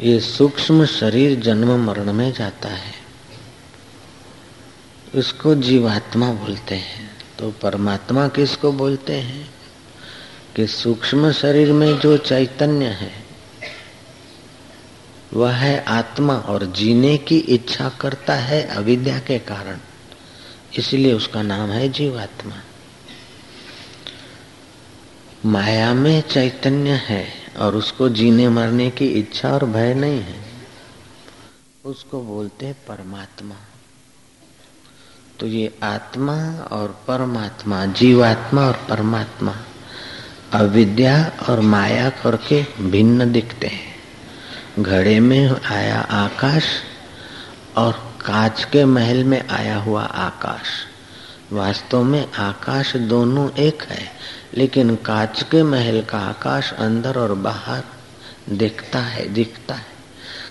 ये 0.00 0.20
सूक्ष्म 0.20 0.86
शरीर 0.86 1.40
जन्म 1.40 1.86
मरण 1.86 2.12
में 2.12 2.32
जाता 2.32 2.68
है। 2.68 2.92
इसको 5.14 5.54
जीवात्मा 5.54 6.32
बोलते 6.32 6.74
हैं। 6.74 7.10
तो 7.38 7.50
परमात्मा 7.50 8.28
किसको 8.28 8.72
बोलते 8.72 9.12
हैं? 9.12 9.50
कि 10.56 10.66
सूक्ष्म 10.66 11.32
शरीर 11.32 11.72
में 11.72 11.98
जो 11.98 12.16
चैतन्य 12.16 12.84
है, 12.84 13.12
वह 15.34 15.52
है 15.52 15.84
आत्मा 15.84 16.34
और 16.34 16.66
जीने 16.66 17.16
की 17.16 17.38
इच्छा 17.38 17.88
करता 17.88 18.34
है 18.34 18.62
अविद्या 18.62 19.18
के 19.18 19.38
कारण। 19.38 19.78
इसलिए 20.78 21.12
उसका 21.12 21.42
नाम 21.42 21.70
है 21.70 21.88
जीवात्मा। 21.88 22.54
माया 25.46 25.94
में 25.94 26.20
चैतन्य 26.20 26.90
है 26.90 27.28
और 27.58 27.76
उसको 27.76 28.08
जीने 28.08 28.48
मरने 28.48 28.90
की 28.90 29.06
इच्छा 29.06 29.52
और 29.52 29.64
भय 29.64 29.94
नहीं 29.94 30.20
है। 30.20 30.44
उसको 31.84 32.22
बोलते 32.22 32.72
परमात्मा। 32.72 33.54
तो 35.40 35.46
ये 35.46 35.78
आत्मा 35.82 36.54
और 36.72 37.04
परमात्मा, 37.08 37.86
जीवात्मा 37.86 38.66
और 38.66 38.86
परमात्मा, 38.88 39.56
अविद्या 40.52 41.32
और 41.48 41.60
माया 41.60 42.10
करके 42.10 42.62
भिन्न 42.62 43.32
दिखते 43.32 43.66
हैं। 43.66 43.96
घड़े 44.82 45.20
में 45.20 45.60
आया 45.60 46.00
आकाश 46.00 46.64
और 47.76 47.92
कांच 48.26 48.64
के 48.64 48.84
महल 48.84 49.24
में 49.24 49.48
आया 49.48 49.76
हुआ 49.76 50.02
आकाश। 50.02 50.89
वास्तव 51.52 52.02
में 52.02 52.32
आकाश 52.32 52.96
दोनों 52.96 53.50
एक 53.50 53.82
है, 53.82 54.12
लेकिन 54.56 54.96
कांच 54.96 55.42
के 55.42 55.62
महल 55.62 56.02
का 56.02 56.18
आकाश 56.18 56.72
अंदर 56.72 57.18
और 57.18 57.34
बाहर 57.34 57.82
दिखता 58.48 58.98
है 58.98 59.28
दिखता 59.28 59.74
है। 59.74 59.90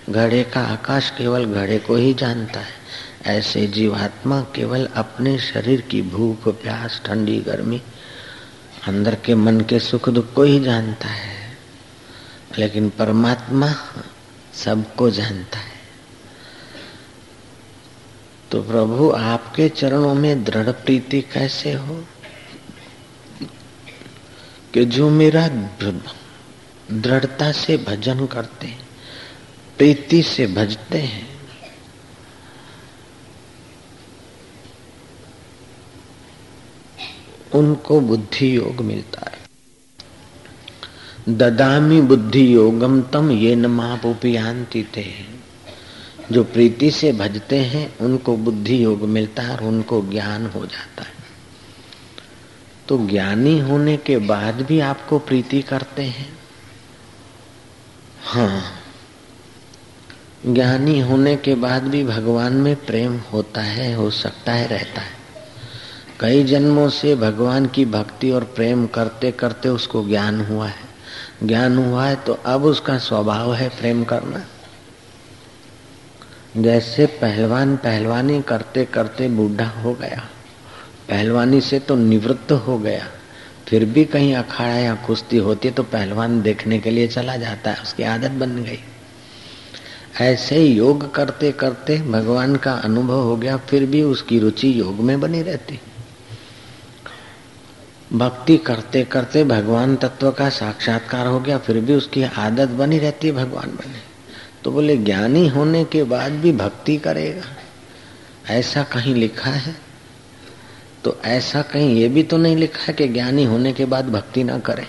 घड़े 0.10 0.44
का 0.44 0.62
आकाश 0.62 1.10
केवल 1.10 1.46
घड़े 1.46 1.80
को 1.80 1.96
ही 1.96 2.14
जानता 2.14 2.60
है। 2.60 2.80
ऐसे 3.26 3.68
जीवात्मा 3.68 4.42
केवल 4.42 4.86
अपने 4.86 5.40
शरीर 5.40 5.82
की 5.82 6.02
भूख, 6.02 6.48
प्यास, 6.48 7.02
ठंडी, 7.06 7.40
गर्मी, 7.40 7.82
अंदर 8.88 9.16
के 9.16 9.36
मन 9.36 9.62
के 9.62 9.80
सुख, 9.80 10.10
दुख 10.10 10.34
को 10.34 10.44
ही 10.44 10.60
जानता 10.60 11.08
है। 11.08 11.58
लेकिन 12.58 12.90
परमात्मा 12.90 13.74
सबको 14.54 15.10
जानता 15.10 15.58
है। 15.58 15.68
तो 18.52 18.64
प्रभु, 18.64 19.10
आपके 19.10 19.70
चरणों 19.70 20.16
में 20.16 20.44
दृढ़ 20.44 20.70
प्रीति 20.70 21.22
कैसे 21.22 21.74
हो? 21.74 22.06
कि 24.74 24.86
जो 24.86 25.10
मेरा 25.10 25.48
दृढ़ता 26.92 27.52
से 27.52 27.78
भजन 27.78 28.26
करते 28.26 28.68
हैं, 28.68 28.90
प्रीति 29.78 30.24
से 30.24 30.48
भजते 30.48 30.98
हैं, 30.98 31.40
उनको 37.56 38.02
बुद्धि 38.02 38.58
योग 38.58 38.82
मिलता 38.82 39.32
है। 39.32 39.50
ददामी 41.38 42.02
बुद्धि 42.02 42.56
योगम 42.56 43.02
तम 43.02 43.32
ये 43.32 43.56
न 43.56 43.66
मापुपियांति 43.66 44.88
थे 44.98 45.40
जो 46.32 46.44
प्रीति 46.44 46.92
से 46.92 47.12
भजते 47.12 47.58
हैं, 47.58 47.98
उनको 47.98 48.38
बुद्धि 48.38 48.84
योग 48.84 49.02
मिलता 49.02 49.44
है 49.44 49.58
और 49.58 49.63
उनको 49.63 50.02
ज्ञान 50.02 50.46
हो 50.46 50.65
जाता 50.65 51.04
है। 51.04 51.20
तो 52.88 53.08
ज्ञानी 53.08 53.60
होने 53.60 53.98
के 53.98 54.18
बाद 54.18 54.56
भी 54.56 54.80
आपको 54.80 55.20
प्रीति 55.20 55.62
करते 55.62 56.02
हैं? 56.02 56.39
हाँ। 58.24 58.63
ज्ञानी 60.48 61.00
होने 61.00 61.36
के 61.36 61.56
बाद 61.56 61.84
भी 61.84 62.04
भगवान 62.04 62.54
में 62.54 62.76
प्रेम 62.76 63.18
होता 63.34 63.62
है, 63.62 63.96
हो 63.96 64.12
सकता 64.12 64.52
है, 64.52 64.68
रहता 64.68 65.02
है। 65.02 65.20
कई 66.20 66.44
जन्मों 66.44 66.89
से 66.89 67.15
भगवान 67.15 67.65
की 67.65 67.86
भक्ति 67.86 68.32
और 68.32 68.44
प्रेम 68.44 68.88
करते 68.88 69.32
करते 69.32 69.70
उसको 69.70 70.08
ज्ञान 70.08 70.42
हुआ 70.42 70.68
है। 70.68 70.89
ज्ञान 71.44 71.78
हुआ 71.78 72.06
है 72.06 72.15
तो 72.15 72.34
अब 72.34 72.63
उसका 72.63 72.98
स्वभाव 72.98 73.54
है 73.54 73.70
प्रेम 73.70 74.04
करना। 74.04 74.46
जैसे 76.58 77.06
पहलवान 77.06 77.78
पहलवानी 77.78 78.42
करते 78.42 78.86
करते 78.86 79.28
बूढ़ा 79.28 79.68
हो 79.68 79.94
गया। 79.94 80.30
पहलवानी 81.10 81.62
से 81.62 81.80
तो 81.80 81.96
निवृत्त 81.96 82.52
हो 82.52 82.78
गया। 82.78 83.08
फिर 83.68 83.86
भी 83.86 84.06
कहीं 84.06 84.36
अखाड़ा 84.36 84.76
या 84.76 84.96
कुश्ती 84.96 85.38
होती 85.38 85.68
है 85.68 85.74
तो 85.74 85.84
पहलवान 85.84 86.42
देखने 86.42 86.80
के 86.80 86.92
लिए 86.92 87.08
चला 87.08 87.38
जाता 87.38 87.72
है, 87.72 87.82
उसकी 87.82 88.04
आदत 88.04 88.32
बन 88.32 88.64
गई। 88.64 88.80
ऐसे 90.22 90.56
ही 90.56 90.68
योग 90.68 91.16
करते 91.16 91.52
करते 91.52 92.02
भगवान 92.02 92.56
का 92.56 92.74
अनुभव 92.74 93.22
हो 93.22 93.38
गया, 93.38 93.58
फिर 93.58 93.86
भी 93.86 94.02
उसकी 94.04 94.40
रुचि 94.40 94.80
योग 94.80 95.00
में 95.00 95.20
बनी 95.20 95.42
रहती। 95.42 95.80
भक्ति 98.14 98.58
करते 98.58 99.04
करते 99.04 99.44
भगवान 99.44 99.96
तत्व 99.96 100.32
का 100.32 100.50
साक्षात्कार 100.50 101.28
हो 101.28 101.40
गया, 101.40 101.58
फिर 101.58 101.80
भी 101.80 101.94
उसकी 101.94 102.24
आदत 102.24 102.70
बनी 102.70 102.98
रहती 102.98 103.28
है, 103.28 103.34
भगवान 103.34 103.70
बने। 103.70 104.09
तो 104.63 104.72
बोले, 104.72 104.98
ज्ञानी 104.98 105.48
होने 105.48 105.86
के 105.86 106.04
बाद 106.04 106.32
भी 106.32 106.52
भक्ति 106.52 106.98
करेगा। 106.98 107.56
ऐसा 108.54 108.84
कहीं 108.84 109.15
लिखा 109.15 109.50
है? 109.50 109.76
तो 111.04 111.22
ऐसा 111.26 111.62
कहीं 111.62 111.95
ये 111.95 112.08
भी 112.08 112.24
तो 112.24 112.38
नहीं 112.38 112.56
लिखा 112.56 112.84
है 112.84 112.93
कि 112.93 113.08
ज्ञानी 113.08 113.43
होने 113.43 113.74
के 113.74 113.86
बाद 113.86 114.10
भक्ति 114.10 114.43
ना 114.43 114.60
करे। 114.60 114.88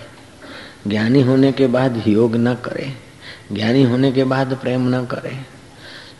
ज्ञानी 0.87 1.21
होने 1.21 1.51
के 1.51 1.67
बाद 1.67 2.03
योग 2.07 2.35
न 2.35 2.53
करे। 2.53 2.93
ज्ञानी 3.51 3.83
होने 3.83 4.11
के 4.11 4.23
बाद 4.23 4.59
प्रेम 4.61 4.95
न 4.95 5.05
करे। 5.05 5.61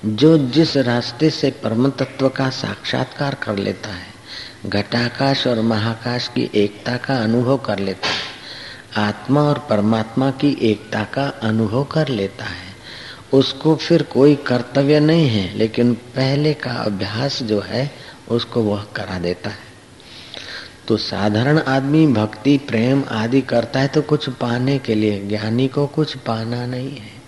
जो 0.05 0.37
जिस 0.37 0.77
रास्ते 0.77 1.29
से 1.29 1.51
परम 1.51 1.89
तत्व 1.89 2.29
का 2.29 2.49
साक्षात्कार 2.49 3.35
कर 3.35 3.55
लेता 3.55 3.89
है, 3.89 4.07
घटाकाश 4.65 5.47
और 5.47 5.61
महाकाश 5.61 6.27
की 6.27 6.51
एकता 6.55 6.97
का 6.97 7.23
अनुभव 7.23 7.57
कर 7.57 7.79
लेता 7.79 8.07
है, 8.07 8.41
आत्मा 9.07 9.41
और 9.41 9.67
परमात्मा 9.69 10.31
की 10.31 10.57
एकता 10.61 11.03
का 11.03 11.27
अनुभव 11.27 11.83
कर 11.83 12.07
लेता 12.07 12.45
है 12.45 12.70
उसको 13.33 13.75
फिर 13.75 14.03
कोई 14.03 14.35
कर्तव्य 14.35 14.99
नहीं 14.99 15.27
है, 15.27 15.57
लेकिन 15.57 15.93
पहले 15.93 16.53
का 16.53 16.71
अभ्यास 16.71 17.43
जो 17.43 17.59
है, 17.59 17.91
उसको 18.29 18.61
वह 18.61 18.83
करा 18.95 19.19
देता 19.19 19.49
है। 19.49 19.71
तो 20.87 20.97
साधारण 20.97 21.59
आदमी 21.59 22.07
भक्ति, 22.07 22.57
प्रेम 22.57 23.03
आदि 23.09 23.41
करता 23.41 23.79
है 23.79 23.87
तो 23.87 24.01
कुछ 24.01 24.29
पाने 24.29 24.79
के 24.79 24.95
लिए, 24.95 25.25
ज्ञानी 25.25 25.67
को 25.67 25.87
कुछ 25.87 26.17
पाना 26.17 26.65
नहीं 26.65 26.97
है। 26.97 27.21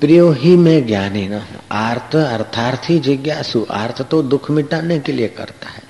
प्रियो 0.00 0.32
ही 0.32 0.56
में 0.56 0.86
ज्ञानी 0.86 1.28
न 1.28 1.34
हो। 1.34 1.60
आर्थ 1.72 2.16
अर्थार्थी 2.16 2.98
जिज्ञासु। 2.98 3.66
आर्थ 3.70 4.02
तो 4.02 4.22
दुख 4.22 4.50
मिटाने 4.50 4.98
के 4.98 5.12
लिए 5.12 5.28
करता 5.28 5.68
है। 5.68 5.82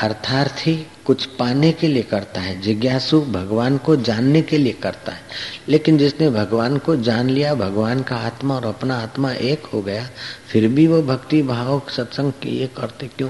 अर्थार्थी 0.00 0.86
कुछ 1.08 1.26
पाने 1.26 1.72
के 1.72 1.88
लिए 1.88 2.02
करता 2.02 2.40
है, 2.40 2.60
जिज्ञासु 2.60 3.20
भगवान 3.20 3.78
को 3.78 3.96
जानने 3.96 4.42
के 4.42 4.58
लिए 4.58 4.72
करता 4.72 5.12
है। 5.12 5.20
लेकिन 5.68 5.98
जिसने 5.98 6.30
भगवान 6.30 6.78
को 6.78 6.96
जान 6.96 7.30
लिया, 7.30 7.54
भगवान 7.54 8.02
का 8.02 8.16
आत्मा 8.16 8.56
और 8.56 8.66
अपना 8.66 8.98
आत्मा 8.98 9.32
एक 9.32 9.66
हो 9.66 9.82
गया, 9.82 10.10
फिर 10.48 10.68
भी 10.68 10.86
वो 10.86 11.02
भक्ति 11.02 11.42
भाव 11.42 11.82
सत्संग 11.96 12.32
किए 12.32 12.66
करते 12.66 13.06
क्यों? 13.06 13.28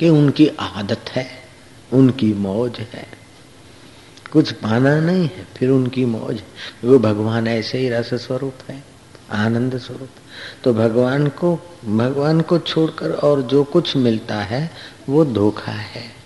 कि 0.00 0.08
उनकी 0.08 0.48
आदत 0.48 1.10
है, 1.10 1.26
उनकी 1.92 2.34
मौज 2.34 2.78
है। 2.78 3.06
कुछ 4.32 4.52
पाना 4.52 5.00
नहीं 5.00 5.24
है, 5.24 5.46
फिर 5.56 5.70
उनकी 5.70 6.04
मौज 6.04 6.42
वो 6.84 6.98
भगवान 6.98 7.48
ऐसे 7.48 7.78
ही 7.78 7.88
रस 7.88 8.14
स्वरूप 8.14 8.54
है, 8.68 8.84
आनंद 9.32 9.78
स्वरूप। 9.78 10.10
तो 10.64 10.74
भगवान 10.74 11.28
को 11.28 11.56
भगवान 11.84 12.40
को 12.40 12.58
छोड़कर 12.58 13.10
और 13.10 13.42
जो 13.42 13.64
कुछ 13.64 13.96
मिलता 13.96 14.36
है, 14.36 14.70
वो 15.08 15.24
धोखा 15.24 15.72
है। 15.72 16.17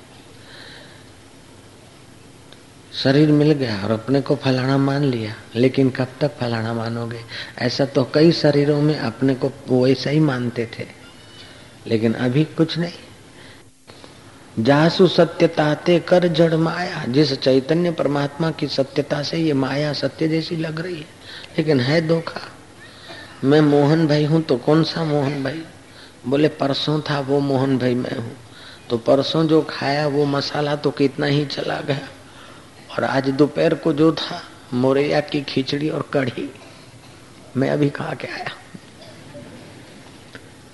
शरीर 2.94 3.32
मिल 3.32 3.52
गया 3.52 3.82
और 3.84 3.90
अपने 3.90 4.20
को 4.20 4.36
फलाना 4.36 4.78
मान 4.78 5.04
लिया। 5.04 5.34
लेकिन 5.56 5.90
कब 5.90 6.06
तक 6.20 6.36
फलाना 6.38 6.74
मानोगे? 6.74 7.20
ऐसा 7.58 7.84
तो 7.84 8.10
कई 8.14 8.32
शरीरों 8.32 8.82
में 8.82 8.98
अपने 8.98 9.34
को 9.34 9.84
वैसा 9.84 10.10
ही 10.10 10.20
मानते 10.20 10.70
थे। 10.78 10.86
लेकिन 11.86 12.12
अभी 12.14 12.44
कुछ 12.44 12.78
नहीं। 12.78 12.92
जासु 14.58 15.08
सत्यताते 15.08 16.00
कर 16.00 16.28
जड़ 16.28 16.54
माया। 16.54 17.04
जिस 17.08 17.32
चैतन्य 17.32 17.90
परमात्मा 17.90 18.50
की 18.50 18.66
सत्यता 18.68 19.22
से 19.22 19.38
ये 19.38 19.52
माया 19.52 19.92
सत्य 19.92 20.28
जैसी 20.28 20.56
लग 20.56 20.80
रही 20.80 20.94
है। 20.94 21.06
लेकिन 21.58 21.80
है 21.80 22.08
धोखा। 22.08 22.40
मैं 23.44 23.60
मोहन 23.60 24.06
भाई 24.06 24.24
हूँ 24.24 24.42
तो 24.42 24.56
कौन 24.56 24.84
सा 24.84 25.04
मोहन 25.04 25.44
भाई? 25.44 25.62
बोले, 26.26 26.48
परसों 26.48 27.00
था 27.00 27.20
वो 27.20 27.40
मोहन 27.40 27.78
भाई 27.78 27.94
मैं 27.94 28.16
हूँ। 28.16 28.36
तो 28.90 28.98
परसों 28.98 29.46
जो 29.46 29.62
खाया 29.62 30.06
वो 30.06 30.24
मसाला 30.24 30.76
तो 30.76 30.90
कितना 30.90 31.26
ही 31.26 31.46
चला 31.46 31.80
गया। 31.80 32.08
और 32.92 33.04
आज 33.04 33.28
दोपहर 33.28 33.74
को 33.74 33.92
जो 33.92 34.12
था, 34.12 34.42
मोरैया 34.74 35.20
की 35.20 35.42
खिचड़ी 35.42 35.90
और 35.90 36.10
कढ़ी, 36.12 36.54
मैं 37.56 37.70
अभी 37.70 37.90
खा 37.90 38.14
के 38.14 38.26
आया 38.26 38.50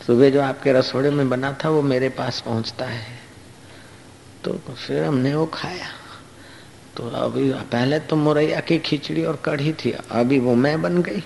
सुबह 0.06 0.30
जो 0.30 0.42
आपके 0.42 0.72
रसोड़े 0.72 1.10
में 1.10 1.28
बना 1.28 1.58
था, 1.64 1.68
वो 1.68 1.82
मेरे 1.82 2.08
पास 2.08 2.40
पहुँचता 2.40 2.84
है। 2.84 3.18
तो 4.44 4.52
फिर 4.52 5.04
हमने 5.04 5.34
वो 5.34 5.46
खाया। 5.46 5.86
तो 6.96 7.10
अभी, 7.10 7.52
पहले 7.52 7.98
तो 7.98 8.16
मोरैया 8.16 8.60
की 8.60 8.78
खिचड़ी 8.78 9.24
और 9.24 9.42
कढ़ी 9.44 9.72
थी, 9.72 9.90
अभी 10.10 10.38
वो 10.38 10.54
मैं 10.54 10.82
बन 10.82 11.02
गई। 11.02 11.20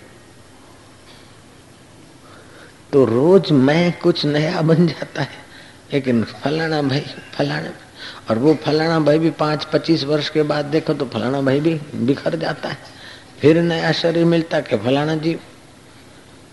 तो 2.93 3.05
रोज 3.05 3.53
मैं 3.53 3.99
कुछ 3.99 4.25
नया 4.25 4.63
बन 4.63 4.87
जाता 4.87 5.23
है। 5.23 5.39
लेकिन 5.93 6.25
फलाना 6.25 6.83
भाई, 6.83 7.07
फलाना 7.33 7.71
और 8.31 8.39
वो 8.39 8.55
फलाना 8.55 8.99
भाई 9.01 9.19
भी 9.19 9.31
पाँच 9.31 9.65
पच्चीस 9.65 10.05
वर्ष 10.05 10.29
के 10.29 10.43
बाद 10.43 10.65
देखो 10.65 10.95
तो 10.95 11.07
फलाना 11.07 11.41
भाई 11.41 11.61
भी 11.61 11.75
बिखर 11.95 12.37
जाता 12.37 12.69
है। 12.69 12.79
फिर 13.41 13.61
नया 13.63 13.93
शरीर 13.93 14.25
मिलता 14.25 14.61
के 14.61 14.77
फलाना 14.77 15.17
जीव। 15.17 15.41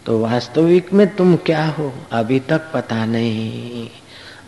तो 0.06 0.20
वास्तविक 0.20 0.94
में 0.94 1.08
तुम 1.16 1.36
क्या 1.36 1.66
हो? 1.66 1.94
अभी 2.12 2.40
तक 2.40 2.72
पता 2.74 3.06
नहीं। 3.06 3.90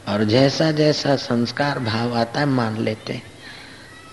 और 0.07 0.23
जैसा 0.23 0.71
जैसा 0.71 1.15
संस्कार 1.15 1.79
भाव 1.79 2.17
आता 2.17 2.39
है, 2.39 2.45
मान 2.45 2.77
लेते 2.77 3.21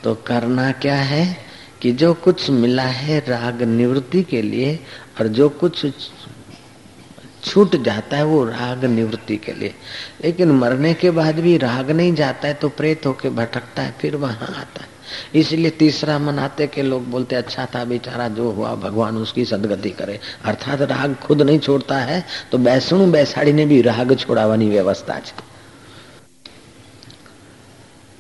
तो 0.05 0.15
करना 0.27 0.71
क्या 0.73 0.97
है 0.97 1.37
कि 1.83 1.93
जो 1.93 2.13
कुछ 2.15 2.49
मिला 2.51 2.83
है 2.83 3.19
राग 3.21 3.63
निवृत्ति 3.63 4.23
के 4.23 4.43
लिए 4.43 4.75
और 5.21 5.29
जो 5.29 5.49
कुछ 5.49 5.87
छूट 7.45 7.77
जाता 7.77 8.17
है 8.17 8.25
वो 8.25 8.45
राग 8.45 8.85
निवृत्ति 8.85 9.37
के 9.37 9.53
लिए। 9.53 9.75
लेकिन 10.25 10.51
मरने 10.53 10.93
के 10.95 11.11
बाद 11.11 11.41
भी 11.41 11.57
राग 11.59 11.91
नहीं 11.91 12.15
जाता 12.15 12.49
है 12.49 12.55
तो 12.55 12.69
प्रेत 12.71 13.07
होके 13.07 13.31
भटकता 13.31 13.83
है, 13.83 13.95
फिर 14.01 14.17
वहाँ 14.17 14.49
आता 14.51 14.83
है। 14.83 14.97
इसलिए 15.35 15.71
तीसरा 15.73 16.19
मनाते 16.19 16.67
के 16.67 16.83
लोग 16.83 17.07
बोलते 17.11 17.37
अच्छा 17.37 17.67
था 17.67 17.85
बेचारा, 17.85 18.29
जो 18.29 18.51
हुआ 18.51 18.75
भगवान 18.77 19.17
उसकी 19.17 19.45
सदगति 19.45 19.91
करे। 19.91 20.19
अर्थात 20.45 20.83
राग 20.83 21.15
खुद 21.17 21.43
नहीं 21.43 21.59
छोड़ता 21.59 21.99
है 21.99 22.25
तो 22.53 22.59
बैसणु 22.59 23.07
बैसाड़ी 23.13 23.53
ने 23.53 23.67
भी 23.67 23.81
राग 23.83 24.15
छोड़ावानी 24.17 24.69
व्यवस्था 24.69 25.15
है। 25.15 25.47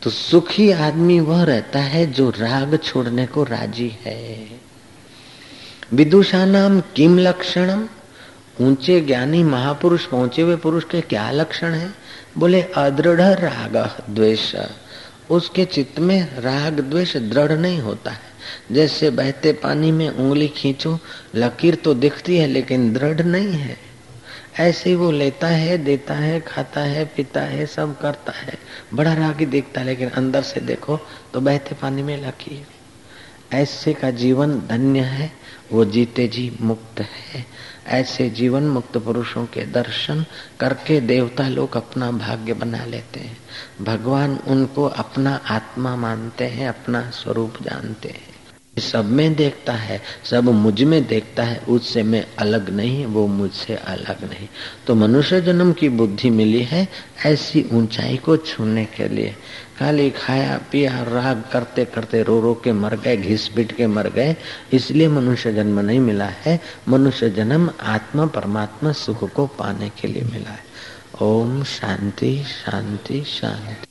तो 0.02 0.11
सुखी 0.11 0.70
आदमी 0.72 1.18
वह 1.20 1.42
रहता 1.44 1.78
है 1.81 2.04
जो 2.12 2.31
राग 2.31 2.78
छोड़ने 2.85 3.26
को 3.26 3.44
राज़ी 3.44 3.88
है। 4.02 4.61
विदुषा 5.92 6.44
नाम 6.44 6.81
किम 6.96 7.18
लक्षणम? 7.18 7.88
ऊँचे 8.60 9.00
ज्ञानी 9.00 9.42
महापुरुष, 9.42 10.06
पहुँचे 10.06 10.42
हुए 10.42 10.56
पुरुष 10.56 10.84
के 10.84 11.00
क्या 11.00 11.30
लक्षण 11.30 11.70
है? 11.70 11.94
बोले, 12.38 12.62
अदृढ़ 12.62 13.20
राग 13.20 14.02
द्वेष। 14.10 14.56
उसके 15.30 15.64
चित्त 15.64 15.98
में 15.98 16.36
राग 16.36 16.80
द्वेष 16.80 17.16
दृढ़ 17.16 17.52
नहीं 17.52 17.78
होता 17.78 18.10
है। 18.10 18.28
जैसे 18.72 19.10
बहते 19.10 19.52
पानी 19.52 19.92
में 19.92 20.08
उंगली 20.08 20.48
खींचो, 20.48 20.98
लकीर 21.34 21.74
तो 21.74 21.94
दिखती 21.94 22.36
है, 22.36 22.46
लेकिन 22.46 22.92
दृढ़ 22.92 23.22
नहीं 23.22 23.52
है। 23.52 23.76
ऐसे 24.58 24.94
वो 24.94 25.10
लेता 25.10 25.46
है, 25.46 25.78
देता 25.78 26.14
है, 26.14 26.40
खाता 26.40 26.80
है, 26.80 27.04
पीता 27.04 27.40
है, 27.40 27.66
सब 27.66 28.00
करता 28.00 28.32
है। 28.32 28.58
बड़ा 28.94 29.14
रागी 29.14 29.46
दिखता 29.46 29.80
है, 29.80 29.86
लेकिन 29.86 30.08
अंदर 30.08 30.42
से 30.42 30.60
देखो 30.60 31.00
तो 31.34 31.40
बहते 31.40 31.74
पानी 31.74 32.02
में 32.02 32.26
लकीर। 32.26 32.66
ऐसे 33.56 33.92
का 33.92 34.10
जीवन 34.10 34.62
धन्य 34.68 35.00
है। 35.00 35.32
वो 35.72 35.85
जीते 35.85 36.28
जी 36.28 36.59
मुक्त 36.61 37.00
है। 37.00 37.46
ऐसे 37.87 38.31
जीवन 38.31 38.62
मुक्त 38.62 38.96
पुरुषों 38.98 39.46
के 39.46 39.66
दर्शन 39.66 40.24
करके 40.61 41.00
देवता 41.00 41.48
लोग 41.48 41.76
अपना 41.76 42.11
भाग्य 42.11 42.52
बना 42.54 42.85
लेते 42.85 43.20
हैं। 43.20 43.38
भगवान 43.83 44.37
उनको 44.37 44.85
अपना 44.85 45.35
आत्मा 45.35 45.96
मानते 45.96 46.44
हैं, 46.44 46.68
अपना 46.68 47.11
स्वरूप 47.11 47.54
जानते 47.62 48.09
हैं। 48.09 48.27
सब 48.78 49.04
में 49.04 49.34
देखता 49.34 49.72
है, 49.72 50.02
सब 50.24 50.44
मुझमें 50.44 51.06
देखता 51.06 51.42
है, 51.42 51.58
उससे 51.58 52.02
मैं 52.02 52.26
अलग 52.38 52.70
नहीं, 52.70 53.06
वो 53.06 53.26
मुझसे 53.26 53.74
अलग 53.74 54.30
नहीं। 54.30 54.48
तो 54.86 54.94
मनुष्य 54.94 55.40
जन्म 55.40 55.72
की 55.72 55.88
बुद्धि 55.88 56.30
मिली 56.30 56.62
है 56.62 56.88
ऐसी 57.26 57.66
ऊंचाई 57.72 58.16
को 58.16 58.36
छूने 58.36 58.84
के 58.84 59.08
लिए। 59.08 59.34
खाली 59.78 60.10
खाया, 60.10 60.60
पिया, 60.72 61.02
राग 61.02 61.44
करते 61.52 61.84
करते 61.84 62.22
रो 62.22 62.40
रो 62.40 62.54
के 62.54 62.72
मर 62.72 62.96
गए, 62.96 63.16
घिस 63.16 63.48
पिट 63.48 63.72
के 63.72 63.86
मर 63.86 64.08
गए, 64.08 64.36
इसलिए 64.72 65.08
मनुष्य 65.08 65.52
जन्म 65.52 65.80
नहीं 65.80 66.00
मिला 66.00 66.24
है। 66.24 66.60
मनुष्य 66.88 67.30
जन्म 67.30 67.70
आत्मा, 67.82 68.26
परमात्मा 68.26 68.92
सुख 68.92 69.32
को 69.32 69.46
पाने 69.46 69.88
के 69.88 70.08
लिए 70.08 70.22
मिला 70.22 70.50
है। 70.50 70.68
ओम 71.22 71.64
शांति 71.64 72.44
शांति 72.44 73.24
शांति। 73.26 73.88